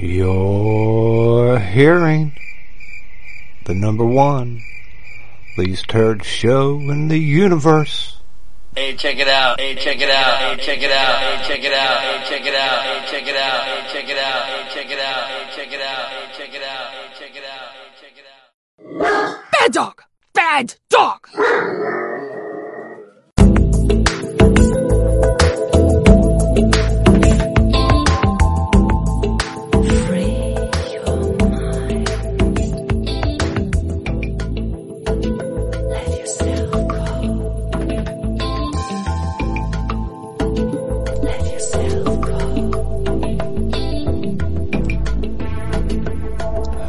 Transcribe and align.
You're 0.00 1.58
hearing 1.58 2.38
the 3.64 3.74
number 3.74 4.04
one 4.04 4.62
least 5.56 5.90
heard 5.90 6.24
show 6.24 6.78
in 6.78 7.08
the 7.08 7.18
universe. 7.18 8.20
Hey, 8.76 8.94
check 8.94 9.18
it 9.18 9.26
out. 9.26 9.58
Hey, 9.58 9.74
check 9.74 10.00
it 10.00 10.08
out. 10.08 10.38
Hey, 10.38 10.64
check 10.64 10.80
it 10.82 10.92
out. 10.92 11.18
Hey, 11.18 11.48
check 11.48 11.64
it 11.64 11.72
out. 11.72 12.00
Hey, 12.00 12.28
check 12.28 12.46
it 12.46 12.54
out. 12.54 12.80
Hey, 12.80 13.10
check 13.10 13.26
it 13.26 13.36
out. 13.36 13.64
Hey, 13.64 13.92
check 13.92 14.08
it 14.08 14.18
out. 14.18 14.46
Hey, 14.46 14.72
check 14.72 14.88
it 14.88 15.00
out. 15.00 15.26
Hey, 15.26 15.50
check 15.56 15.72
it 15.72 15.80
out. 15.80 16.08
Hey, 16.08 16.30
check 16.36 16.54
it 16.54 16.62
out. 16.62 16.90
Hey, 16.90 17.18
check 17.18 17.34
it 17.34 17.42
out. 17.42 17.70
Hey, 17.74 17.90
check 17.98 18.14
it 18.14 19.18
out. 19.18 19.42
Bad 19.50 19.72
dog! 19.72 20.02
Bad 20.32 20.76
dog! 20.88 21.26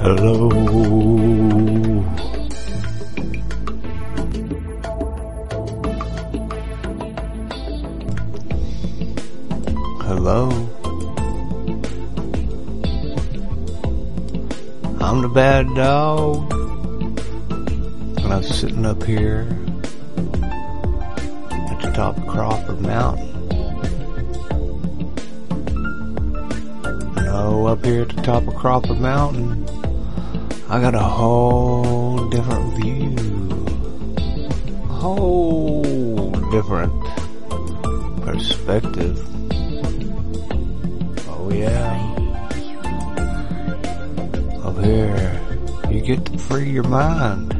Hello. 0.01 0.49
Hello. 10.07 10.49
I'm 15.01 15.21
the 15.21 15.27
bad 15.33 15.67
dog. 15.75 16.53
And 18.23 18.33
I'm 18.33 18.43
sitting 18.43 18.85
up 18.85 19.03
here 19.03 19.49
at 21.51 21.81
the 21.81 21.91
top 21.93 22.17
of 22.17 22.25
Crawford 22.27 22.79
Mountain. 22.79 23.27
No, 27.15 27.67
up 27.67 27.83
here 27.83 28.03
at 28.03 28.15
the 28.15 28.21
top 28.21 28.47
of 28.47 28.55
Crawford 28.55 29.01
Mountain, 29.01 29.58
I 30.71 30.79
got 30.79 30.93
a 30.93 30.99
whole 30.99 32.29
different 32.29 32.75
view. 32.75 33.15
A 34.83 34.93
whole 34.93 36.29
different 36.51 36.93
perspective. 38.21 39.17
Oh 41.27 41.49
yeah. 41.51 41.97
Up 44.63 44.77
here, 44.85 45.41
you 45.89 46.01
get 46.01 46.23
to 46.25 46.37
free 46.37 46.69
your 46.69 46.83
mind. 46.83 47.51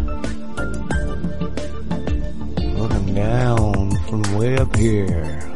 Looking 2.78 3.16
down 3.16 3.90
from 4.06 4.22
way 4.38 4.56
up 4.60 4.76
here 4.76 5.52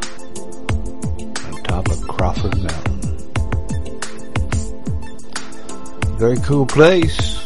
on 1.46 1.62
top 1.62 1.88
of 1.88 2.02
Crawford 2.08 2.60
Mountain. 2.60 3.00
Very 6.18 6.38
cool 6.38 6.66
place. 6.66 7.43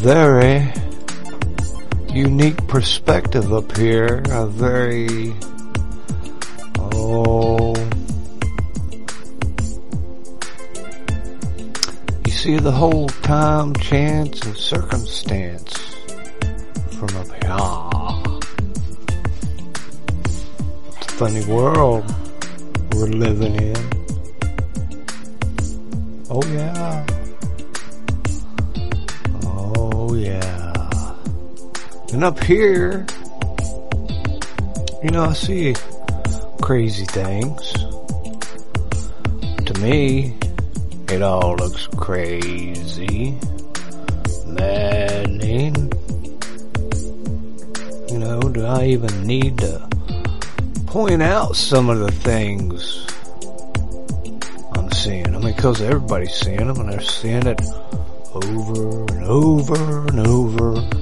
Very 0.00 0.66
unique 2.10 2.56
perspective 2.68 3.52
up 3.52 3.76
here. 3.76 4.22
A 4.30 4.46
very, 4.46 5.34
oh, 6.78 7.74
you 12.24 12.32
see 12.32 12.56
the 12.56 12.72
whole 12.72 13.08
time, 13.08 13.74
chance, 13.74 14.40
and 14.46 14.56
circumstance 14.56 15.76
from 16.98 17.14
up 17.18 17.26
here. 17.26 17.50
Ah. 17.50 18.38
It's 20.96 21.06
a 21.08 21.16
funny 21.18 21.44
world 21.44 22.06
we're 22.94 23.06
living 23.06 23.54
in. 23.54 23.76
Oh 26.30 26.42
yeah. 26.46 27.19
And 32.12 32.24
up 32.24 32.42
here, 32.42 33.06
you 35.00 35.10
know, 35.10 35.26
I 35.26 35.32
see 35.32 35.74
crazy 36.60 37.04
things. 37.04 37.72
To 39.64 39.80
me, 39.80 40.36
it 41.08 41.22
all 41.22 41.54
looks 41.54 41.86
crazy, 41.86 43.38
maddening. 44.44 45.92
You 48.08 48.18
know, 48.18 48.40
do 48.40 48.66
I 48.66 48.86
even 48.86 49.24
need 49.24 49.58
to 49.58 49.88
point 50.86 51.22
out 51.22 51.54
some 51.54 51.88
of 51.88 52.00
the 52.00 52.10
things 52.10 53.06
I'm 54.72 54.90
seeing? 54.90 55.28
I 55.28 55.38
mean, 55.38 55.54
because 55.54 55.80
everybody's 55.80 56.34
seeing 56.34 56.66
them 56.66 56.80
and 56.80 56.92
they're 56.92 57.00
seeing 57.00 57.46
it 57.46 57.60
over 58.34 59.04
and 59.14 59.24
over 59.24 60.06
and 60.08 60.26
over. 60.26 60.99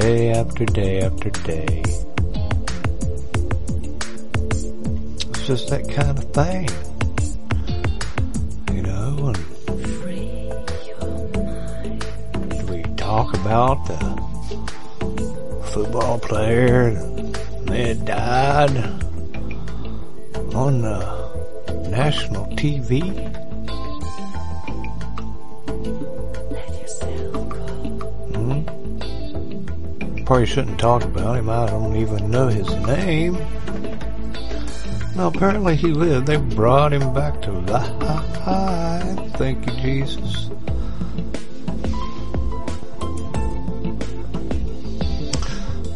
Day 0.00 0.30
after 0.32 0.66
day 0.66 1.00
after 1.00 1.30
day. 1.30 1.82
It's 5.30 5.46
just 5.46 5.70
that 5.70 5.88
kind 5.88 6.18
of 6.18 6.24
thing. 6.34 6.68
You 8.76 8.82
know, 8.82 9.32
and 12.50 12.68
we 12.68 12.82
talk 12.96 13.32
about 13.32 13.86
the 13.86 13.96
football 15.72 16.18
player 16.18 16.90
that 17.64 18.04
died 18.04 18.76
on 20.54 20.84
uh, 20.84 21.88
national 21.88 22.44
TV. 22.48 23.45
Probably 30.26 30.44
shouldn't 30.44 30.80
talk 30.80 31.04
about 31.04 31.36
him. 31.36 31.48
I 31.48 31.66
don't 31.66 31.94
even 31.94 32.32
know 32.32 32.48
his 32.48 32.68
name. 32.84 33.34
No, 35.14 35.28
apparently 35.28 35.76
he 35.76 35.86
lived. 35.86 36.26
They 36.26 36.36
brought 36.36 36.92
him 36.92 37.14
back 37.14 37.40
to 37.42 37.52
life. 37.52 39.32
Thank 39.36 39.66
you, 39.66 39.72
Jesus. 39.80 40.50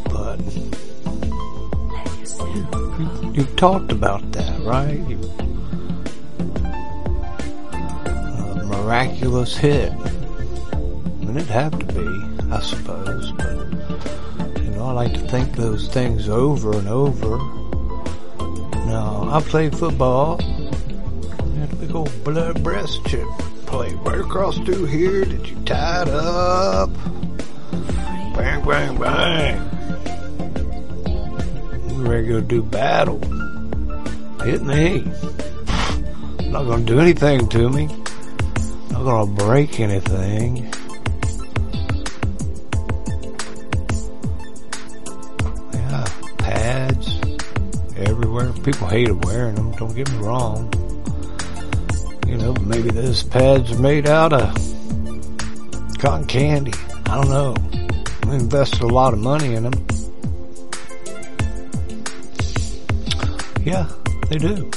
But 0.05 0.39
you, 3.35 3.43
talked 3.57 3.91
about 3.91 4.31
that, 4.31 4.59
right? 4.61 4.97
You, 5.09 5.19
a 7.73 8.63
miraculous 8.65 9.57
hit. 9.57 9.91
I 9.91 9.97
mean, 11.19 11.35
it'd 11.35 11.49
have 11.49 11.77
to 11.77 11.85
be, 11.93 12.07
I 12.49 12.61
suppose. 12.61 13.33
But 13.33 13.50
I 14.91 14.93
like 14.93 15.13
to 15.13 15.21
think 15.21 15.53
those 15.53 15.87
things 15.87 16.27
over 16.27 16.77
and 16.77 16.89
over. 16.89 17.37
Now, 18.87 19.29
I 19.31 19.39
played 19.39 19.73
football. 19.77 20.37
Had 20.41 21.71
a 21.71 21.75
big 21.77 21.95
old 21.95 22.23
blood 22.25 22.61
breast 22.61 22.99
chip 23.05 23.25
play 23.67 23.93
right 23.93 24.19
across 24.19 24.57
through 24.57 24.83
here 24.87 25.23
that 25.23 25.49
you 25.49 25.55
tied 25.63 26.09
up. 26.09 26.89
Bang, 28.35 28.65
bang, 28.65 28.97
bang. 28.99 29.61
We 31.87 32.03
ready 32.03 32.27
to 32.27 32.33
go 32.33 32.41
do 32.41 32.61
battle. 32.61 33.19
Hit 34.43 34.61
me. 34.61 35.05
Not 36.49 36.65
gonna 36.65 36.83
do 36.83 36.99
anything 36.99 37.47
to 37.47 37.69
me. 37.69 37.87
Not 38.89 39.05
gonna 39.05 39.31
break 39.31 39.79
anything. 39.79 40.69
People 48.63 48.87
hated 48.87 49.25
wearing 49.25 49.55
them, 49.55 49.71
don't 49.71 49.95
get 49.95 50.11
me 50.11 50.17
wrong. 50.19 50.71
You 52.27 52.37
know, 52.37 52.53
maybe 52.61 52.91
those 52.91 53.23
pads 53.23 53.71
are 53.71 53.79
made 53.79 54.07
out 54.07 54.33
of 54.33 54.53
cotton 55.97 56.27
candy. 56.27 56.73
I 57.07 57.15
don't 57.15 57.29
know. 57.29 57.55
We 58.27 58.35
invested 58.35 58.81
a 58.81 58.87
lot 58.87 59.13
of 59.13 59.19
money 59.19 59.55
in 59.55 59.63
them. 59.63 59.73
Yeah, 63.65 63.89
they 64.29 64.37
do. 64.37 64.71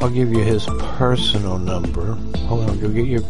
I'll 0.03 0.11
give 0.11 0.31
you 0.31 0.45
his 0.45 0.67
personal 0.67 1.59
number. 1.59 2.17
Hold 2.49 2.69
on, 2.69 2.79
go 2.81 2.91
get 2.91 3.07
your 3.07 3.23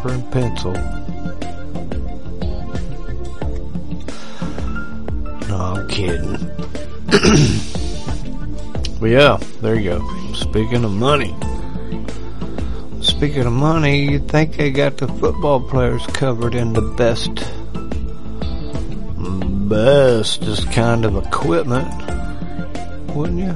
paper 0.00 0.14
and 0.14 0.32
pencil. 0.32 0.72
No, 5.48 5.56
I'm 5.56 5.88
kidding. 5.88 6.38
but 9.00 9.06
yeah, 9.06 9.38
there 9.60 9.74
you 9.74 9.90
go. 9.90 10.32
Speaking 10.34 10.84
of 10.84 10.92
money. 10.92 11.34
Speaking 13.02 13.46
of 13.46 13.52
money, 13.52 14.10
you'd 14.10 14.28
think 14.28 14.56
they 14.56 14.70
got 14.70 14.96
the 14.96 15.08
football 15.08 15.60
players 15.60 16.06
covered 16.08 16.54
in 16.54 16.72
the 16.72 16.82
best, 16.82 17.34
bestest 19.68 20.70
kind 20.72 21.04
of 21.04 21.16
equipment, 21.16 21.88
wouldn't 23.14 23.40
you? 23.40 23.54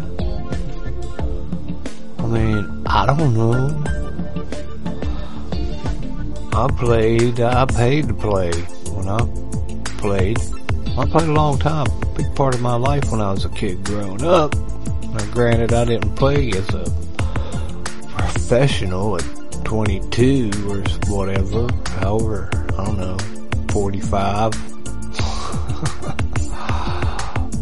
I 2.18 2.26
mean, 2.26 2.82
I 2.86 3.06
don't 3.06 3.34
know. 3.34 4.03
I 6.56 6.68
played, 6.68 7.40
I 7.40 7.66
paid 7.66 8.06
to 8.06 8.14
play 8.14 8.52
when 8.92 9.08
I 9.08 9.18
played. 9.98 10.38
I 10.96 11.04
played 11.04 11.28
a 11.28 11.32
long 11.32 11.58
time, 11.58 11.88
big 12.16 12.32
part 12.36 12.54
of 12.54 12.60
my 12.60 12.76
life 12.76 13.10
when 13.10 13.20
I 13.20 13.32
was 13.32 13.44
a 13.44 13.48
kid 13.48 13.82
growing 13.82 14.24
up. 14.24 14.54
Now 14.54 15.26
granted, 15.32 15.72
I 15.72 15.84
didn't 15.84 16.14
play 16.14 16.50
as 16.50 16.68
a 16.72 16.84
professional 18.16 19.16
at 19.16 19.24
22 19.64 20.52
or 20.68 20.84
whatever, 21.12 21.66
however, 21.98 22.48
I 22.52 22.84
don't 22.84 22.98
know, 22.98 23.18
45. 23.70 24.54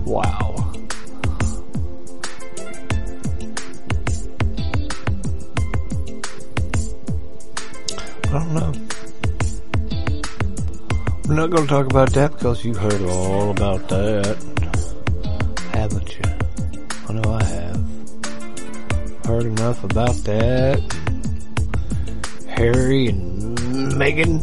wow. 0.06 0.72
I 8.24 8.38
don't 8.38 8.54
know. 8.54 8.81
Not 11.42 11.50
going 11.50 11.66
to 11.66 11.74
talk 11.74 11.86
about 11.86 12.12
that 12.12 12.30
because 12.34 12.64
you've 12.64 12.76
heard 12.76 13.02
all 13.02 13.50
about 13.50 13.88
that, 13.88 14.36
haven't 15.72 16.16
you? 16.16 16.22
I 17.08 17.12
know 17.14 17.32
I 17.32 17.42
have. 17.42 17.84
Heard 19.26 19.46
enough 19.46 19.82
about 19.82 20.14
that. 20.22 20.80
Harry 22.46 23.08
and 23.08 23.58
Meghan. 23.58 24.40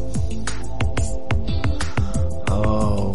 Oh, 2.49 3.13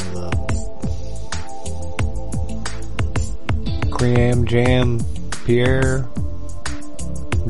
the 3.82 3.88
Cream 3.90 4.46
Jam 4.46 5.00
Pierre 5.44 6.08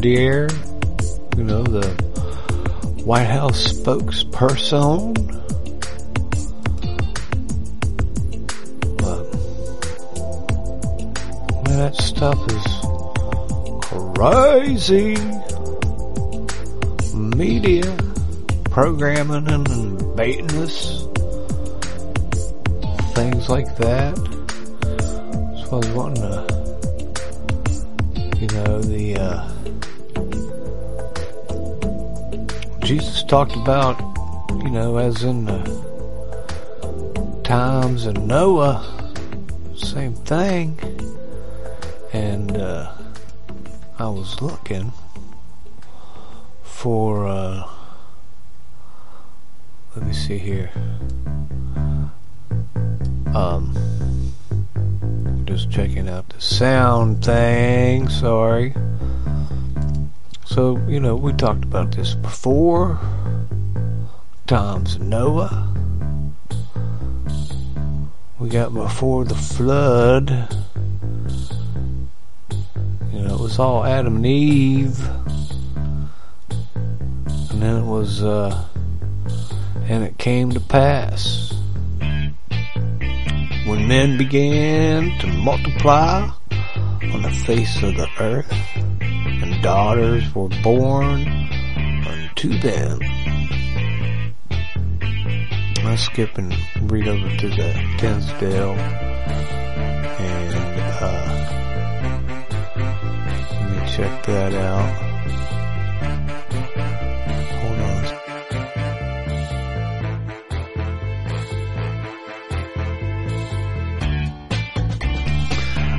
Dier. 0.00 0.48
You 1.36 1.44
know, 1.44 1.62
the 1.62 1.86
White 3.04 3.28
House 3.28 3.72
spokesperson. 3.72 5.33
That 11.94 12.02
stuff 12.02 12.38
is 12.50 12.66
crazy. 14.14 15.16
Media 17.14 17.96
programming 18.70 19.48
and 19.48 20.16
baiting 20.16 20.50
us. 20.56 21.06
Things 23.14 23.48
like 23.48 23.76
that. 23.76 24.16
So 25.60 25.70
I 25.70 25.76
was 25.76 25.88
wanting 25.90 26.22
to, 26.22 26.44
you 28.40 28.48
know, 28.48 28.80
the, 28.80 29.16
uh, 29.20 29.48
Jesus 32.80 33.22
talked 33.24 33.56
about, 33.56 34.00
you 34.64 34.70
know, 34.70 34.96
as 34.98 35.22
in 35.22 35.44
the 35.44 35.62
times 37.44 38.06
of 38.06 38.16
Noah, 38.16 38.84
same 39.76 40.14
thing. 40.14 40.76
And, 42.14 42.56
uh, 42.56 42.92
I 43.98 44.06
was 44.06 44.40
looking 44.40 44.92
for, 46.62 47.26
uh, 47.26 47.68
let 49.96 50.06
me 50.06 50.12
see 50.12 50.38
here. 50.38 50.70
Um, 53.34 53.74
just 55.44 55.72
checking 55.72 56.08
out 56.08 56.28
the 56.28 56.40
sound 56.40 57.24
thing, 57.24 58.08
sorry. 58.08 58.76
So, 60.44 60.76
you 60.86 61.00
know, 61.00 61.16
we 61.16 61.32
talked 61.32 61.64
about 61.64 61.90
this 61.90 62.14
before. 62.14 62.96
Times 64.46 65.00
Noah. 65.00 65.68
We 68.38 68.50
got 68.50 68.72
before 68.72 69.24
the 69.24 69.34
flood. 69.34 70.63
Was 73.44 73.58
all 73.58 73.84
Adam 73.84 74.16
and 74.16 74.24
Eve. 74.24 74.98
And 77.50 77.60
then 77.60 77.76
it 77.76 77.84
was, 77.84 78.22
uh, 78.22 78.64
and 79.86 80.02
it 80.02 80.16
came 80.16 80.52
to 80.52 80.60
pass. 80.60 81.52
When 83.66 83.86
men 83.86 84.16
began 84.16 85.18
to 85.18 85.26
multiply 85.26 86.30
on 87.02 87.20
the 87.20 87.42
face 87.46 87.82
of 87.82 87.94
the 87.96 88.08
earth, 88.18 88.50
and 89.02 89.62
daughters 89.62 90.34
were 90.34 90.48
born 90.62 91.28
unto 92.08 92.58
them. 92.60 92.98
Let's 95.84 96.04
skip 96.04 96.38
and 96.38 96.56
read 96.90 97.08
over 97.08 97.36
to 97.36 97.48
the 97.50 97.94
Tinsdale 97.98 98.72
and 100.18 100.80
uh, 101.02 101.33
check 103.94 104.26
that 104.26 104.52
out. 104.54 104.90
Hold 107.60 107.78
on. 107.78 108.04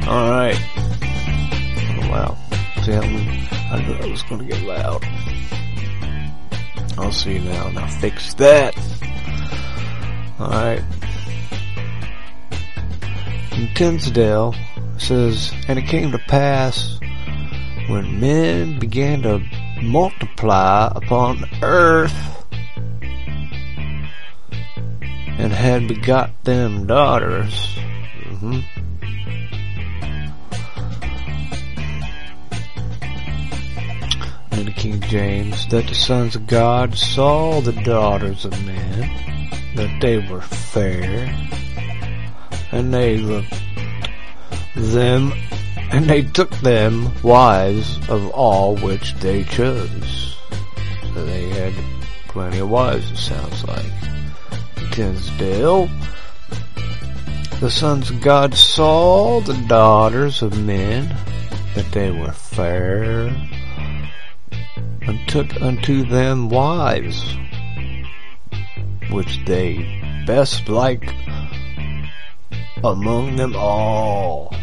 All 0.10 0.30
right. 0.30 0.60
Oh, 1.88 2.10
wow. 2.12 2.38
I'm, 2.98 3.16
I 3.72 3.82
knew 3.82 3.94
I 3.94 4.08
was 4.08 4.24
to 4.24 4.44
get 4.44 4.62
loud. 4.64 5.02
I'll 6.98 7.14
see 7.14 7.36
you 7.36 7.40
now. 7.40 7.70
Now 7.70 7.88
fix 7.88 8.34
that. 8.34 8.76
Alright. 10.38 10.84
In 13.54 13.74
Tinsdale 13.74 14.54
says, 14.98 15.54
And 15.70 15.80
it 15.80 15.86
came 15.86 16.12
to 16.12 16.20
pass 16.20 17.00
when 17.88 18.20
men 18.20 18.80
began 18.80 19.22
to 19.22 19.42
multiply 19.82 20.92
upon 20.96 21.46
earth 21.62 22.14
and 25.38 25.52
had 25.52 25.88
begot 25.88 26.32
them 26.44 26.88
daughters. 26.88 27.78
Mm-hmm. 28.24 28.62
The 34.66 34.72
King 34.72 35.02
James, 35.02 35.68
that 35.68 35.88
the 35.88 35.94
sons 35.94 36.36
of 36.36 36.48
God 36.48 36.98
saw 36.98 37.62
the 37.62 37.74
daughters 37.74 38.46
of 38.46 38.66
men, 38.66 39.52
that 39.76 40.00
they 40.02 40.18
were 40.18 40.42
fair, 40.42 41.32
and 42.72 42.94
they 42.94 43.18
looked 43.18 43.54
them, 44.76 45.34
and 45.96 46.10
they 46.10 46.24
took 46.24 46.50
them 46.58 47.10
wives 47.24 47.98
of 48.10 48.30
all 48.32 48.76
which 48.76 49.14
they 49.22 49.46
chose. 49.46 50.36
So 51.14 51.26
they 51.26 51.48
had 51.48 51.74
plenty 52.28 52.60
of 52.60 52.70
wives, 52.70 53.10
it 53.12 53.16
sounds 53.16 53.64
like. 53.64 54.92
Tinsdale. 54.92 55.88
The 57.62 57.72
sons 57.72 58.10
of 58.10 58.20
God 58.20 58.56
saw 58.56 59.40
the 59.40 59.54
daughters 59.70 60.42
of 60.42 60.62
men, 60.62 61.16
that 61.76 61.90
they 61.94 62.12
were 62.12 62.34
fair, 62.34 63.28
and 65.02 65.30
took 65.30 65.62
unto 65.62 66.06
them 66.06 66.50
wives, 66.50 67.38
which 69.12 69.40
they 69.46 70.02
best 70.28 70.68
like 70.68 71.10
among 72.84 73.38
them 73.38 73.56
all. 73.56 74.54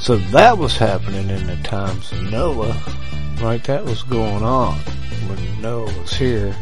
So 0.00 0.16
that 0.16 0.56
was 0.56 0.78
happening 0.78 1.28
in 1.28 1.46
the 1.46 1.56
times 1.56 2.10
of 2.10 2.22
Noah, 2.30 2.74
right? 3.42 3.62
That 3.64 3.84
was 3.84 4.02
going 4.02 4.42
on. 4.42 4.78
When 5.28 5.60
Noah 5.60 5.92
was 6.00 6.14
here, 6.14 6.56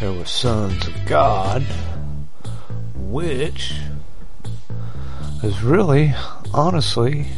there 0.00 0.12
were 0.12 0.24
sons 0.24 0.88
of 0.88 0.94
God, 1.06 1.62
which 2.96 3.74
is 5.44 5.62
really, 5.62 6.12
honestly, 6.52 7.28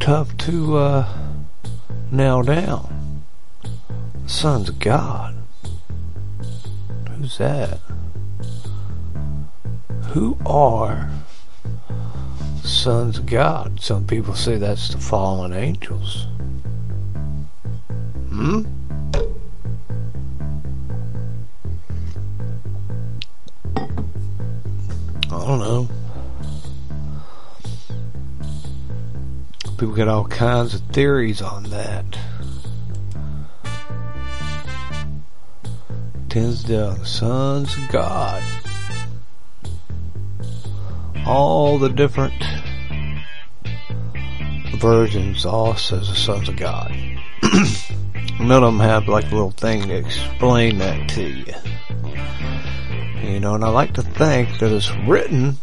tough 0.00 0.36
to 0.38 0.76
uh, 0.76 1.18
nail 2.10 2.42
down. 2.42 3.22
Sons 4.26 4.68
of 4.68 4.80
God. 4.80 5.36
Who's 7.16 7.38
that? 7.38 7.78
Who 10.08 10.36
are 10.44 11.08
sons 12.68 13.18
of 13.18 13.26
God. 13.26 13.80
Some 13.80 14.06
people 14.06 14.34
say 14.34 14.56
that's 14.56 14.90
the 14.90 14.98
fallen 14.98 15.52
angels. 15.52 16.26
Hmm? 18.28 18.66
I 25.30 25.46
don't 25.46 25.58
know. 25.60 25.88
People 29.78 29.94
got 29.94 30.08
all 30.08 30.26
kinds 30.26 30.74
of 30.74 30.80
theories 30.92 31.40
on 31.40 31.62
that. 31.64 32.04
Tinsdale, 36.28 36.94
the 36.94 37.06
sons 37.06 37.74
of 37.76 37.88
God 37.88 38.42
all 41.28 41.78
the 41.78 41.90
different 41.90 42.32
versions 44.76 45.44
all 45.44 45.76
says 45.76 46.08
the 46.08 46.14
sons 46.14 46.48
of 46.48 46.56
God. 46.56 46.90
None 48.40 48.62
of 48.64 48.72
them 48.72 48.80
have 48.80 49.08
like 49.08 49.26
a 49.26 49.34
little 49.34 49.50
thing 49.50 49.88
to 49.88 49.94
explain 49.94 50.78
that 50.78 51.10
to 51.10 51.22
you. 51.22 51.54
You 53.30 53.40
know, 53.40 53.54
and 53.54 53.64
I 53.64 53.68
like 53.68 53.92
to 53.94 54.02
think 54.02 54.58
that 54.60 54.72
it's 54.72 54.90
written 55.06 55.58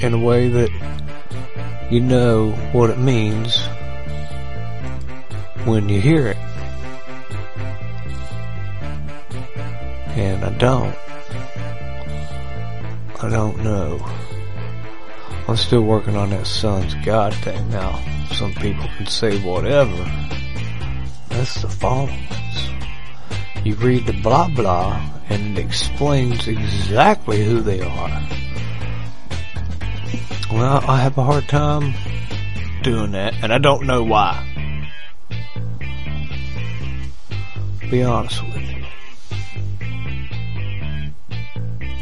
in 0.00 0.14
a 0.14 0.18
way 0.18 0.48
that 0.48 0.70
you 1.90 2.00
know 2.00 2.52
what 2.72 2.90
it 2.90 2.98
means 2.98 3.66
when 5.64 5.88
you 5.88 6.00
hear 6.00 6.28
it. 6.28 6.36
And 10.16 10.44
I 10.44 10.50
don't. 10.50 10.96
I 13.20 13.28
don't 13.28 13.64
know. 13.64 14.23
I'm 15.46 15.56
still 15.56 15.82
working 15.82 16.16
on 16.16 16.30
that 16.30 16.46
son's 16.46 16.94
God 17.04 17.34
thing 17.34 17.70
now. 17.70 18.02
Some 18.32 18.54
people 18.54 18.88
can 18.96 19.06
say 19.06 19.38
whatever. 19.42 20.10
That's 21.28 21.60
the 21.60 21.68
false. 21.68 22.10
You 23.62 23.74
read 23.74 24.06
the 24.06 24.14
blah 24.22 24.48
blah 24.48 25.06
and 25.28 25.58
it 25.58 25.60
explains 25.62 26.48
exactly 26.48 27.44
who 27.44 27.60
they 27.60 27.80
are. 27.82 28.22
Well, 30.50 30.82
I 30.88 30.96
have 31.00 31.18
a 31.18 31.24
hard 31.24 31.46
time 31.48 31.92
doing 32.82 33.12
that 33.12 33.34
and 33.42 33.52
I 33.52 33.58
don't 33.58 33.86
know 33.86 34.02
why. 34.02 34.50
Be 37.90 38.02
honest 38.02 38.42
with 38.44 38.62
you. 38.62 38.84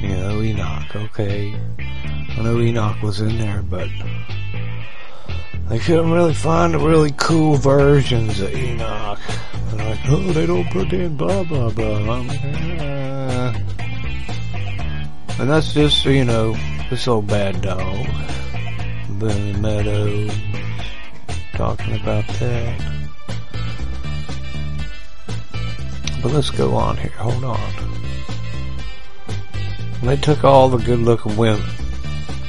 You 0.01 0.17
know, 0.17 0.43
Enoch, 0.43 0.97
okay. 0.97 1.55
I 2.37 2.43
know 2.43 2.59
Enoch 2.59 3.03
was 3.03 3.21
in 3.21 3.39
there, 3.39 3.63
but 3.63 3.89
they 5.69 5.79
couldn't 5.79 6.11
really 6.11 6.35
find 6.35 6.75
the 6.75 6.79
really 6.79 7.13
cool 7.17 7.57
versions 7.57 8.41
of 8.41 8.55
Enoch. 8.55 9.19
They're 9.71 9.89
like, 9.89 10.01
oh, 10.09 10.33
they 10.33 10.47
don't 10.47 10.69
put 10.71 10.93
in 10.93 11.17
blah 11.17 11.45
blah 11.45 11.71
blah. 11.71 11.99
Like, 11.99 12.41
ah. 12.81 13.55
And 15.39 15.51
that's 15.51 15.75
just, 15.75 16.05
you 16.05 16.25
know, 16.25 16.57
this 16.89 17.07
old 17.07 17.27
bad 17.27 17.61
dog, 17.63 18.07
Billy 19.19 19.53
Meadows, 19.55 20.33
talking 21.53 21.95
about 22.01 22.27
that. 22.27 23.09
But 26.23 26.33
let's 26.33 26.51
go 26.51 26.75
on 26.77 26.97
here. 26.97 27.13
Hold 27.19 27.45
on. 27.45 27.73
They 30.03 30.17
took 30.17 30.45
all 30.45 30.69
the 30.69 30.79
good 30.79 31.01
looking 31.01 31.37
women 31.37 31.82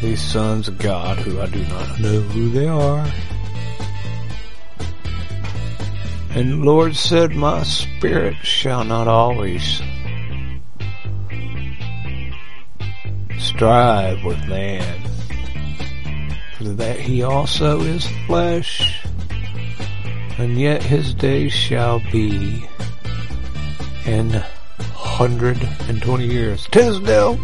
these 0.04 0.22
sons 0.22 0.68
of 0.68 0.78
God 0.80 1.18
who 1.18 1.40
I 1.40 1.46
do 1.46 1.64
not 1.64 1.98
know 1.98 2.20
who 2.20 2.50
they 2.50 2.68
are. 2.68 3.10
And 6.32 6.66
Lord 6.66 6.98
said, 6.98 7.34
My 7.34 7.64
spirit 7.64 8.36
shall 8.44 8.84
not 8.84 9.08
always 9.08 9.82
strive 13.40 14.26
with 14.26 14.46
man, 14.46 15.02
for 16.58 16.66
that 16.66 17.00
he 17.00 17.24
also 17.24 17.80
is 17.80 18.06
flesh, 18.28 19.06
and 20.38 20.60
yet 20.60 20.84
his 20.84 21.14
days 21.14 21.54
shall 21.54 22.00
be 22.12 22.68
in 24.06 24.32
hundred 24.92 25.64
and 25.88 26.02
twenty 26.02 26.28
years. 26.28 26.68
Tisdale! 26.72 27.40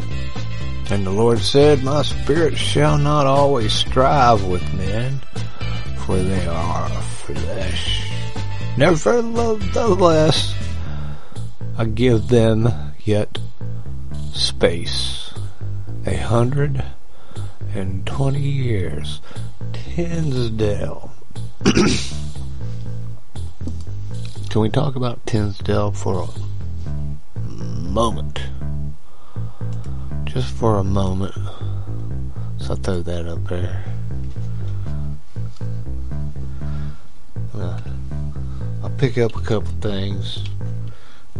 And 0.92 1.06
the 1.06 1.12
Lord 1.12 1.38
said, 1.38 1.84
My 1.84 2.02
spirit 2.02 2.58
shall 2.58 2.98
not 2.98 3.28
always 3.28 3.72
strive 3.74 4.44
with 4.46 4.74
men, 4.74 5.20
for 6.06 6.18
they 6.18 6.48
are 6.48 6.90
flesh. 6.90 8.10
Nevertheless, 8.76 10.56
I 11.78 11.86
give 11.86 12.28
them 12.30 12.70
yet 13.04 13.38
space. 14.34 15.32
A 16.08 16.16
hundred 16.16 16.84
and 17.76 18.08
twenty 18.08 18.50
years. 18.50 19.22
Tinsdale. 19.74 21.12
Can 24.50 24.62
we 24.62 24.70
talk 24.70 24.96
about 24.96 25.24
Tinsdale 25.28 25.92
for 25.92 26.28
a 27.36 27.40
moment? 27.40 28.40
Just 30.30 30.54
for 30.54 30.78
a 30.78 30.84
moment. 30.84 31.34
So 32.60 32.72
I'll 32.72 32.76
throw 32.76 33.02
that 33.02 33.28
up 33.28 33.44
there. 33.48 33.84
Uh, 37.56 37.80
I'll 38.84 38.90
pick 38.92 39.18
up 39.18 39.36
a 39.36 39.42
couple 39.42 39.72
things. 39.82 40.44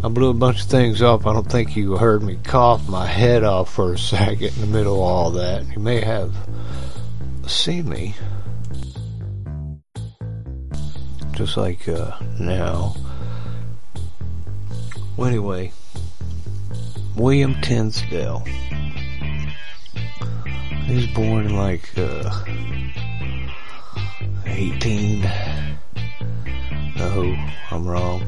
I 0.04 0.08
blew 0.08 0.30
a 0.30 0.34
bunch 0.34 0.62
of 0.62 0.68
things 0.68 1.02
off. 1.04 1.28
I 1.28 1.34
don't 1.34 1.50
think 1.50 1.76
you 1.76 1.98
heard 1.98 2.24
me 2.24 2.40
cough 2.44 2.90
my 2.90 3.06
head 3.06 3.44
off 3.44 3.72
for 3.72 3.94
a 3.94 3.98
second 3.98 4.56
in 4.56 4.62
the 4.62 4.68
middle 4.68 4.96
of 4.96 5.02
all 5.02 5.32
that. 5.32 5.68
You 5.68 5.80
may 5.80 6.02
have 6.02 6.34
seen 7.46 7.88
me 7.88 8.16
just 11.34 11.58
like 11.58 11.88
uh, 11.88 12.18
now. 12.40 12.96
Well, 15.16 15.28
anyway, 15.28 15.74
William 17.16 17.60
Tinsdale. 17.62 18.44
He 20.90 20.96
was 20.96 21.06
born 21.06 21.46
in 21.46 21.56
like 21.56 21.88
uh, 22.00 22.44
18. 24.48 25.22
No, 26.96 27.38
I'm 27.70 27.88
wrong. 27.88 28.22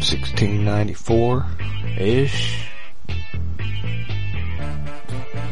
1694 0.00 1.46
ish. 1.98 2.66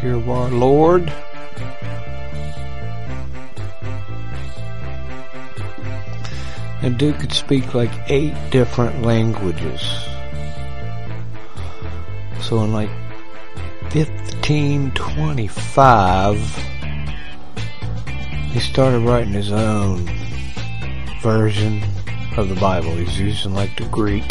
Year 0.02 0.14
of 0.14 0.28
our 0.28 0.50
Lord. 0.50 1.12
And 6.82 6.98
Duke 6.98 7.20
could 7.20 7.32
speak 7.32 7.74
like 7.74 7.92
eight 8.08 8.34
different 8.50 9.02
languages. 9.02 9.82
So 12.40 12.64
in 12.64 12.72
like 12.72 12.90
1525, 14.50 16.36
he 18.52 18.58
started 18.58 18.98
writing 19.06 19.32
his 19.32 19.52
own 19.52 20.10
version 21.22 21.80
of 22.36 22.48
the 22.48 22.56
Bible. 22.56 22.90
He's 22.96 23.20
using 23.20 23.54
like 23.54 23.76
the 23.76 23.84
Greek. 23.90 24.24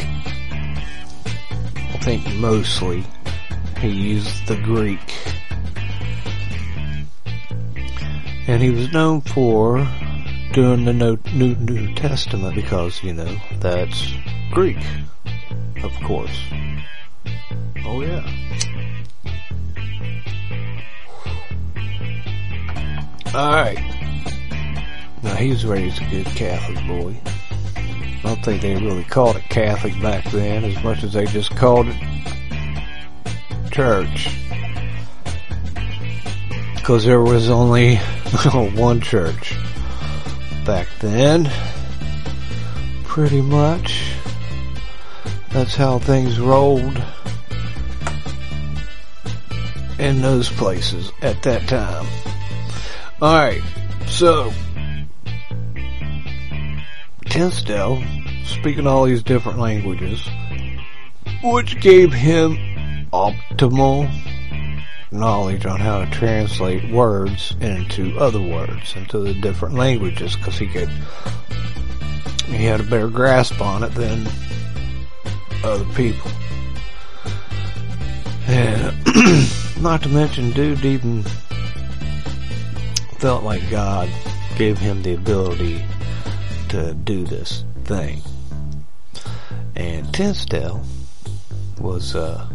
I 1.77 1.97
think 2.01 2.27
mostly 2.35 3.05
he 3.79 3.87
used 3.87 4.45
the 4.45 4.57
Greek. 4.57 4.99
And 8.45 8.61
he 8.61 8.71
was 8.71 8.91
known 8.91 9.21
for 9.21 9.87
doing 10.51 10.83
the 10.83 10.91
New, 10.91 11.17
New 11.55 11.95
Testament 11.95 12.55
because, 12.55 13.01
you 13.01 13.13
know, 13.13 13.37
that's 13.61 14.11
Greek, 14.51 14.83
of 15.81 15.93
course. 16.01 16.43
Oh 17.85 18.01
yeah. 18.01 18.38
Alright. 23.33 23.77
Now 25.21 25.35
he 25.35 25.49
was 25.49 25.65
raised 25.65 26.01
a 26.01 26.09
good 26.09 26.25
Catholic 26.25 26.87
boy. 26.87 27.15
I 27.75 28.21
don't 28.23 28.43
think 28.43 28.61
they 28.61 28.73
really 28.73 29.03
called 29.03 29.35
it 29.35 29.43
Catholic 29.49 29.93
back 30.01 30.23
then 30.31 30.63
as 30.63 30.83
much 30.83 31.03
as 31.03 31.13
they 31.13 31.25
just 31.25 31.55
called 31.55 31.87
it 31.89 33.71
church. 33.71 34.29
Because 36.75 37.05
there 37.05 37.21
was 37.21 37.51
only 37.51 37.97
one 38.75 38.99
church 38.99 39.55
back 40.65 40.87
then. 40.99 41.51
Pretty 43.03 43.41
much. 43.41 44.11
That's 45.51 45.75
how 45.75 45.99
things 45.99 46.39
rolled 46.39 46.99
in 49.99 50.21
those 50.21 50.49
places 50.49 51.11
at 51.21 51.43
that 51.43 51.67
time. 51.67 52.07
Alright, 53.21 53.61
so 54.07 54.49
Tinsdale, 57.25 58.01
speaking 58.45 58.87
all 58.87 59.03
these 59.03 59.23
different 59.23 59.59
languages, 59.59 60.25
which 61.43 61.81
gave 61.81 62.13
him 62.13 62.55
optimal 63.11 64.09
knowledge 65.11 65.65
on 65.65 65.81
how 65.81 66.05
to 66.05 66.11
translate 66.11 66.89
words 66.93 67.53
into 67.59 68.17
other 68.17 68.41
words, 68.41 68.95
into 68.95 69.19
the 69.19 69.33
different 69.33 69.75
languages, 69.75 70.37
because 70.37 70.57
he 70.57 70.67
could, 70.67 70.89
he 72.45 72.63
had 72.63 72.79
a 72.79 72.83
better 72.83 73.09
grasp 73.09 73.59
on 73.59 73.83
it 73.83 73.93
than 73.95 74.25
other 75.65 75.83
people. 75.93 76.31
And 78.47 78.95
not 79.81 80.03
to 80.03 80.09
mention, 80.09 80.51
dude 80.51 80.85
even 80.85 81.25
felt 83.19 83.43
like 83.43 83.69
God 83.69 84.09
gave 84.57 84.77
him 84.77 85.03
the 85.03 85.13
ability 85.13 85.83
to 86.69 86.93
do 86.93 87.25
this 87.25 87.65
thing. 87.83 88.21
And 89.75 90.13
Tinsdale 90.13 90.83
was 91.79 92.15
uh, 92.15 92.47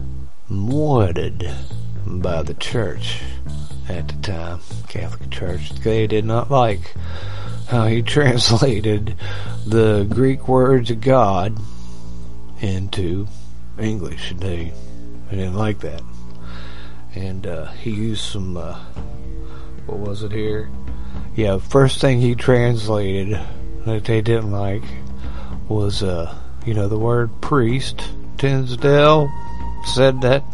by 2.06 2.42
the 2.42 2.54
church 2.54 3.20
at 3.90 4.08
the 4.08 4.14
time, 4.22 4.60
Catholic 4.88 5.30
Church. 5.30 5.70
They 5.70 6.06
did 6.06 6.24
not 6.24 6.50
like 6.50 6.94
how 7.68 7.86
he 7.86 8.02
translated 8.16 9.16
the 9.66 10.06
Greek 10.08 10.48
words 10.48 10.90
of 10.90 11.02
God 11.02 11.58
into 12.60 13.26
English. 13.78 14.32
They, 14.38 14.72
they 15.30 15.36
didn't 15.36 15.56
like 15.56 15.80
that. 15.80 16.02
And 17.14 17.46
uh, 17.46 17.66
he 17.72 17.90
used 17.90 18.24
some, 18.24 18.56
uh, 18.56 18.78
what 19.86 19.98
was 19.98 20.22
it 20.22 20.32
here? 20.32 20.70
Yeah, 21.36 21.58
first 21.58 22.00
thing 22.00 22.20
he 22.20 22.34
translated 22.34 23.38
that 23.86 24.04
they 24.04 24.22
didn't 24.22 24.52
like 24.52 24.84
was, 25.68 26.02
uh, 26.02 26.34
you 26.64 26.74
know, 26.74 26.88
the 26.88 26.98
word 26.98 27.40
priest. 27.40 28.08
Tinsdale 28.38 29.32
said 29.84 30.20
that 30.22 30.44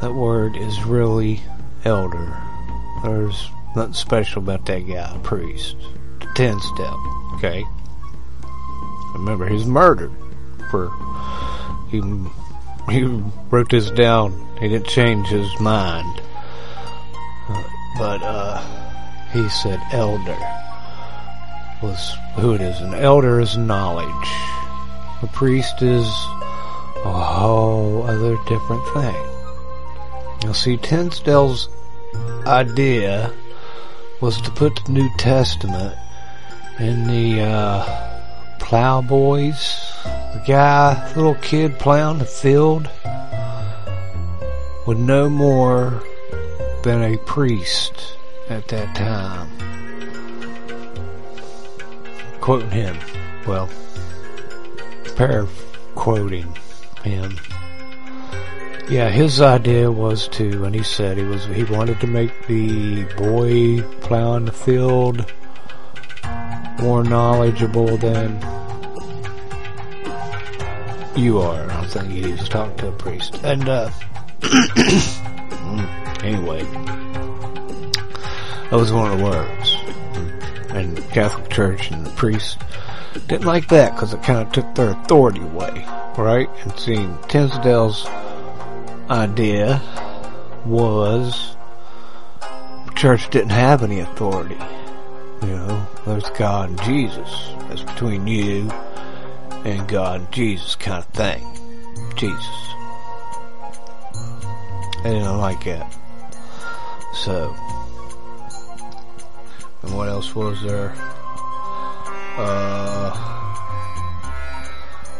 that 0.00 0.12
word 0.12 0.56
is 0.56 0.84
really 0.84 1.40
elder. 1.84 2.36
There's 3.02 3.50
nothing 3.74 3.94
special 3.94 4.42
about 4.42 4.66
that 4.66 4.80
guy, 4.80 5.18
priest. 5.22 5.76
Tinsdale, 6.34 7.30
okay? 7.34 7.64
Remember, 9.14 9.48
he's 9.48 9.66
murdered 9.66 10.12
for, 10.70 10.92
he, 11.90 12.02
he 12.90 13.04
wrote 13.50 13.70
this 13.70 13.90
down. 13.90 14.46
He 14.60 14.68
didn't 14.68 14.86
change 14.86 15.28
his 15.28 15.48
mind. 15.60 16.20
Uh, 17.48 17.62
but, 17.98 18.22
uh, 18.22 18.62
he 19.32 19.48
said 19.48 19.80
elder 19.92 20.36
was 21.82 22.16
who 22.36 22.54
it 22.54 22.60
is. 22.60 22.80
An 22.80 22.94
elder 22.94 23.40
is 23.40 23.56
knowledge. 23.56 24.28
A 25.22 25.26
priest 25.32 25.82
is 25.82 26.06
a 27.04 27.12
whole 27.12 28.04
other 28.04 28.36
different 28.46 28.86
thing. 28.94 29.16
You'll 30.42 30.54
see 30.54 30.76
Tinsdale's 30.76 31.68
idea 32.46 33.32
was 34.20 34.40
to 34.42 34.50
put 34.50 34.84
the 34.84 34.92
New 34.92 35.08
Testament 35.18 35.94
in 36.78 37.06
the 37.06 37.42
uh, 37.42 38.58
plowboys, 38.58 39.76
the 40.04 40.42
guy, 40.46 41.12
little 41.14 41.34
kid 41.36 41.78
plowing 41.78 42.18
the 42.18 42.24
field, 42.24 42.88
with 44.86 44.98
no 44.98 45.28
more 45.28 46.02
than 46.86 47.02
a 47.02 47.18
priest 47.18 48.16
at 48.48 48.68
that 48.68 48.94
time. 48.94 49.50
Quoting 52.40 52.70
him, 52.70 52.96
well, 53.44 53.68
quoting 55.96 56.46
him. 57.02 57.36
Yeah, 58.88 59.08
his 59.08 59.40
idea 59.40 59.90
was 59.90 60.28
to, 60.28 60.64
and 60.64 60.76
he 60.76 60.84
said 60.84 61.18
he 61.18 61.24
was, 61.24 61.44
he 61.46 61.64
wanted 61.64 62.00
to 62.02 62.06
make 62.06 62.46
the 62.46 63.02
boy 63.16 63.82
plowing 64.02 64.44
the 64.44 64.52
field 64.52 65.28
more 66.78 67.02
knowledgeable 67.02 67.96
than 67.96 68.38
you 71.16 71.40
are. 71.40 71.68
I 71.68 71.84
think 71.86 72.12
he 72.12 72.30
was 72.30 72.48
talking 72.48 72.76
to 72.76 72.88
a 72.90 72.92
priest. 72.92 73.40
And, 73.42 73.68
uh, 73.68 73.90
anyway, 76.22 76.62
that 78.70 78.72
was 78.72 78.92
one 78.92 79.12
of 79.12 79.18
the 79.18 79.24
words. 79.24 79.76
And 80.70 80.98
Catholic 81.10 81.48
Church 81.50 81.90
and 81.90 82.04
the 82.04 82.10
priests 82.10 82.56
didn't 83.26 83.46
like 83.46 83.68
that 83.68 83.94
because 83.94 84.12
it 84.12 84.22
kind 84.22 84.46
of 84.46 84.52
took 84.52 84.74
their 84.74 84.90
authority 84.90 85.40
away, 85.40 85.84
right? 86.18 86.48
And 86.62 86.78
seeing 86.78 87.16
Tinsdale's 87.28 88.06
idea 89.08 89.80
was 90.64 91.56
the 92.86 92.92
church 92.94 93.30
didn't 93.30 93.50
have 93.50 93.82
any 93.82 94.00
authority. 94.00 94.58
You 95.42 95.48
know, 95.48 95.86
there's 96.06 96.28
God 96.30 96.70
and 96.70 96.82
Jesus. 96.82 97.50
That's 97.68 97.82
between 97.82 98.26
you 98.26 98.70
and 99.64 99.86
God 99.88 100.20
and 100.20 100.32
Jesus 100.32 100.74
kind 100.76 100.98
of 100.98 101.06
thing. 101.06 101.44
Jesus. 102.16 102.46
I 105.00 105.10
didn't 105.10 105.38
like 105.38 105.64
that. 105.64 105.96
So, 107.24 107.56
and 109.82 109.96
what 109.96 110.08
else 110.08 110.34
was 110.34 110.62
there? 110.62 110.94
Uh, 112.38 113.12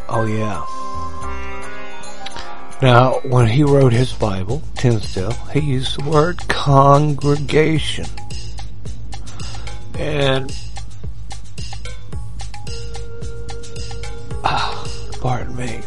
oh 0.09 0.27
yeah. 0.27 0.65
Now, 2.83 3.21
when 3.25 3.47
he 3.49 3.65
wrote 3.65 3.93
his 3.93 4.13
Bible, 4.13 4.63
Tinsdale, 4.77 5.33
he 5.53 5.61
used 5.61 5.99
the 5.99 6.09
word 6.09 6.47
congregation. 6.49 8.07
And 9.99 10.55
pardon 15.21 15.57
me. 15.57 15.81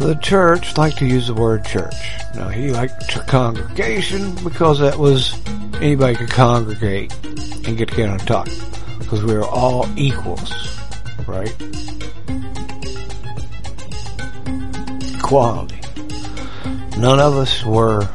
The 0.00 0.18
church 0.20 0.76
liked 0.76 0.98
to 0.98 1.06
use 1.06 1.28
the 1.28 1.34
word 1.34 1.64
church. 1.64 1.94
Now 2.36 2.48
he 2.48 2.70
liked 2.70 3.26
congregation 3.26 4.34
because 4.44 4.78
that 4.80 4.98
was 4.98 5.34
anybody 5.76 6.14
could 6.16 6.30
congregate 6.30 7.14
and 7.24 7.76
get 7.76 7.88
together 7.88 8.12
and 8.12 8.26
talk 8.26 8.48
because 8.98 9.24
we 9.24 9.34
were 9.34 9.44
all 9.44 9.88
equals, 9.96 10.52
right? 11.26 11.54
Equality. 15.18 15.80
None 16.98 17.20
of 17.20 17.36
us 17.36 17.64
were 17.64 18.08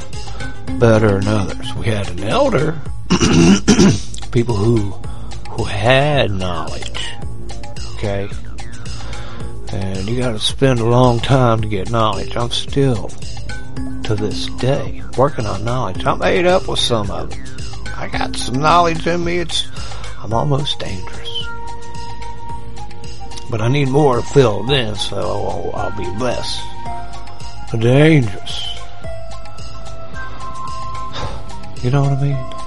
better 0.80 1.20
than 1.20 1.28
others. 1.28 1.74
We 1.76 1.86
had 1.86 2.10
an 2.10 2.24
elder, 2.24 2.80
people 4.32 4.56
who 4.56 4.92
who 5.50 5.64
had 5.64 6.32
knowledge. 6.32 7.10
Okay, 7.96 8.30
and 9.72 10.10
you 10.10 10.20
got 10.20 10.32
to 10.32 10.40
spend 10.40 10.80
a 10.80 10.86
long 10.86 11.20
time 11.20 11.62
to 11.62 11.68
get 11.68 11.92
knowledge. 11.92 12.36
I'm 12.36 12.52
still, 12.52 13.10
to 14.04 14.16
this 14.16 14.48
day, 14.58 15.04
working 15.18 15.46
on 15.46 15.64
knowledge. 15.64 16.06
I'm 16.06 16.20
made 16.20 16.46
up 16.46 16.68
with 16.68 16.80
some 16.80 17.10
of 17.12 17.32
it. 17.32 17.40
I 17.98 18.08
got 18.08 18.36
some 18.36 18.56
knowledge 18.56 19.06
in 19.08 19.24
me. 19.24 19.38
It's 19.38 19.68
I'm 20.20 20.34
almost 20.34 20.80
dangerous. 20.80 21.30
But 23.50 23.62
I 23.62 23.68
need 23.68 23.90
more 23.90 24.18
to 24.18 24.22
fill 24.22 24.64
this, 24.64 25.10
so 25.10 25.18
I'll, 25.18 25.72
I'll 25.76 25.98
be 25.98 26.06
less 26.24 26.62
dangerous. 27.78 28.68
You 31.84 31.90
know 31.90 32.02
what 32.04 32.14
I 32.14 32.22
mean? 32.22 32.62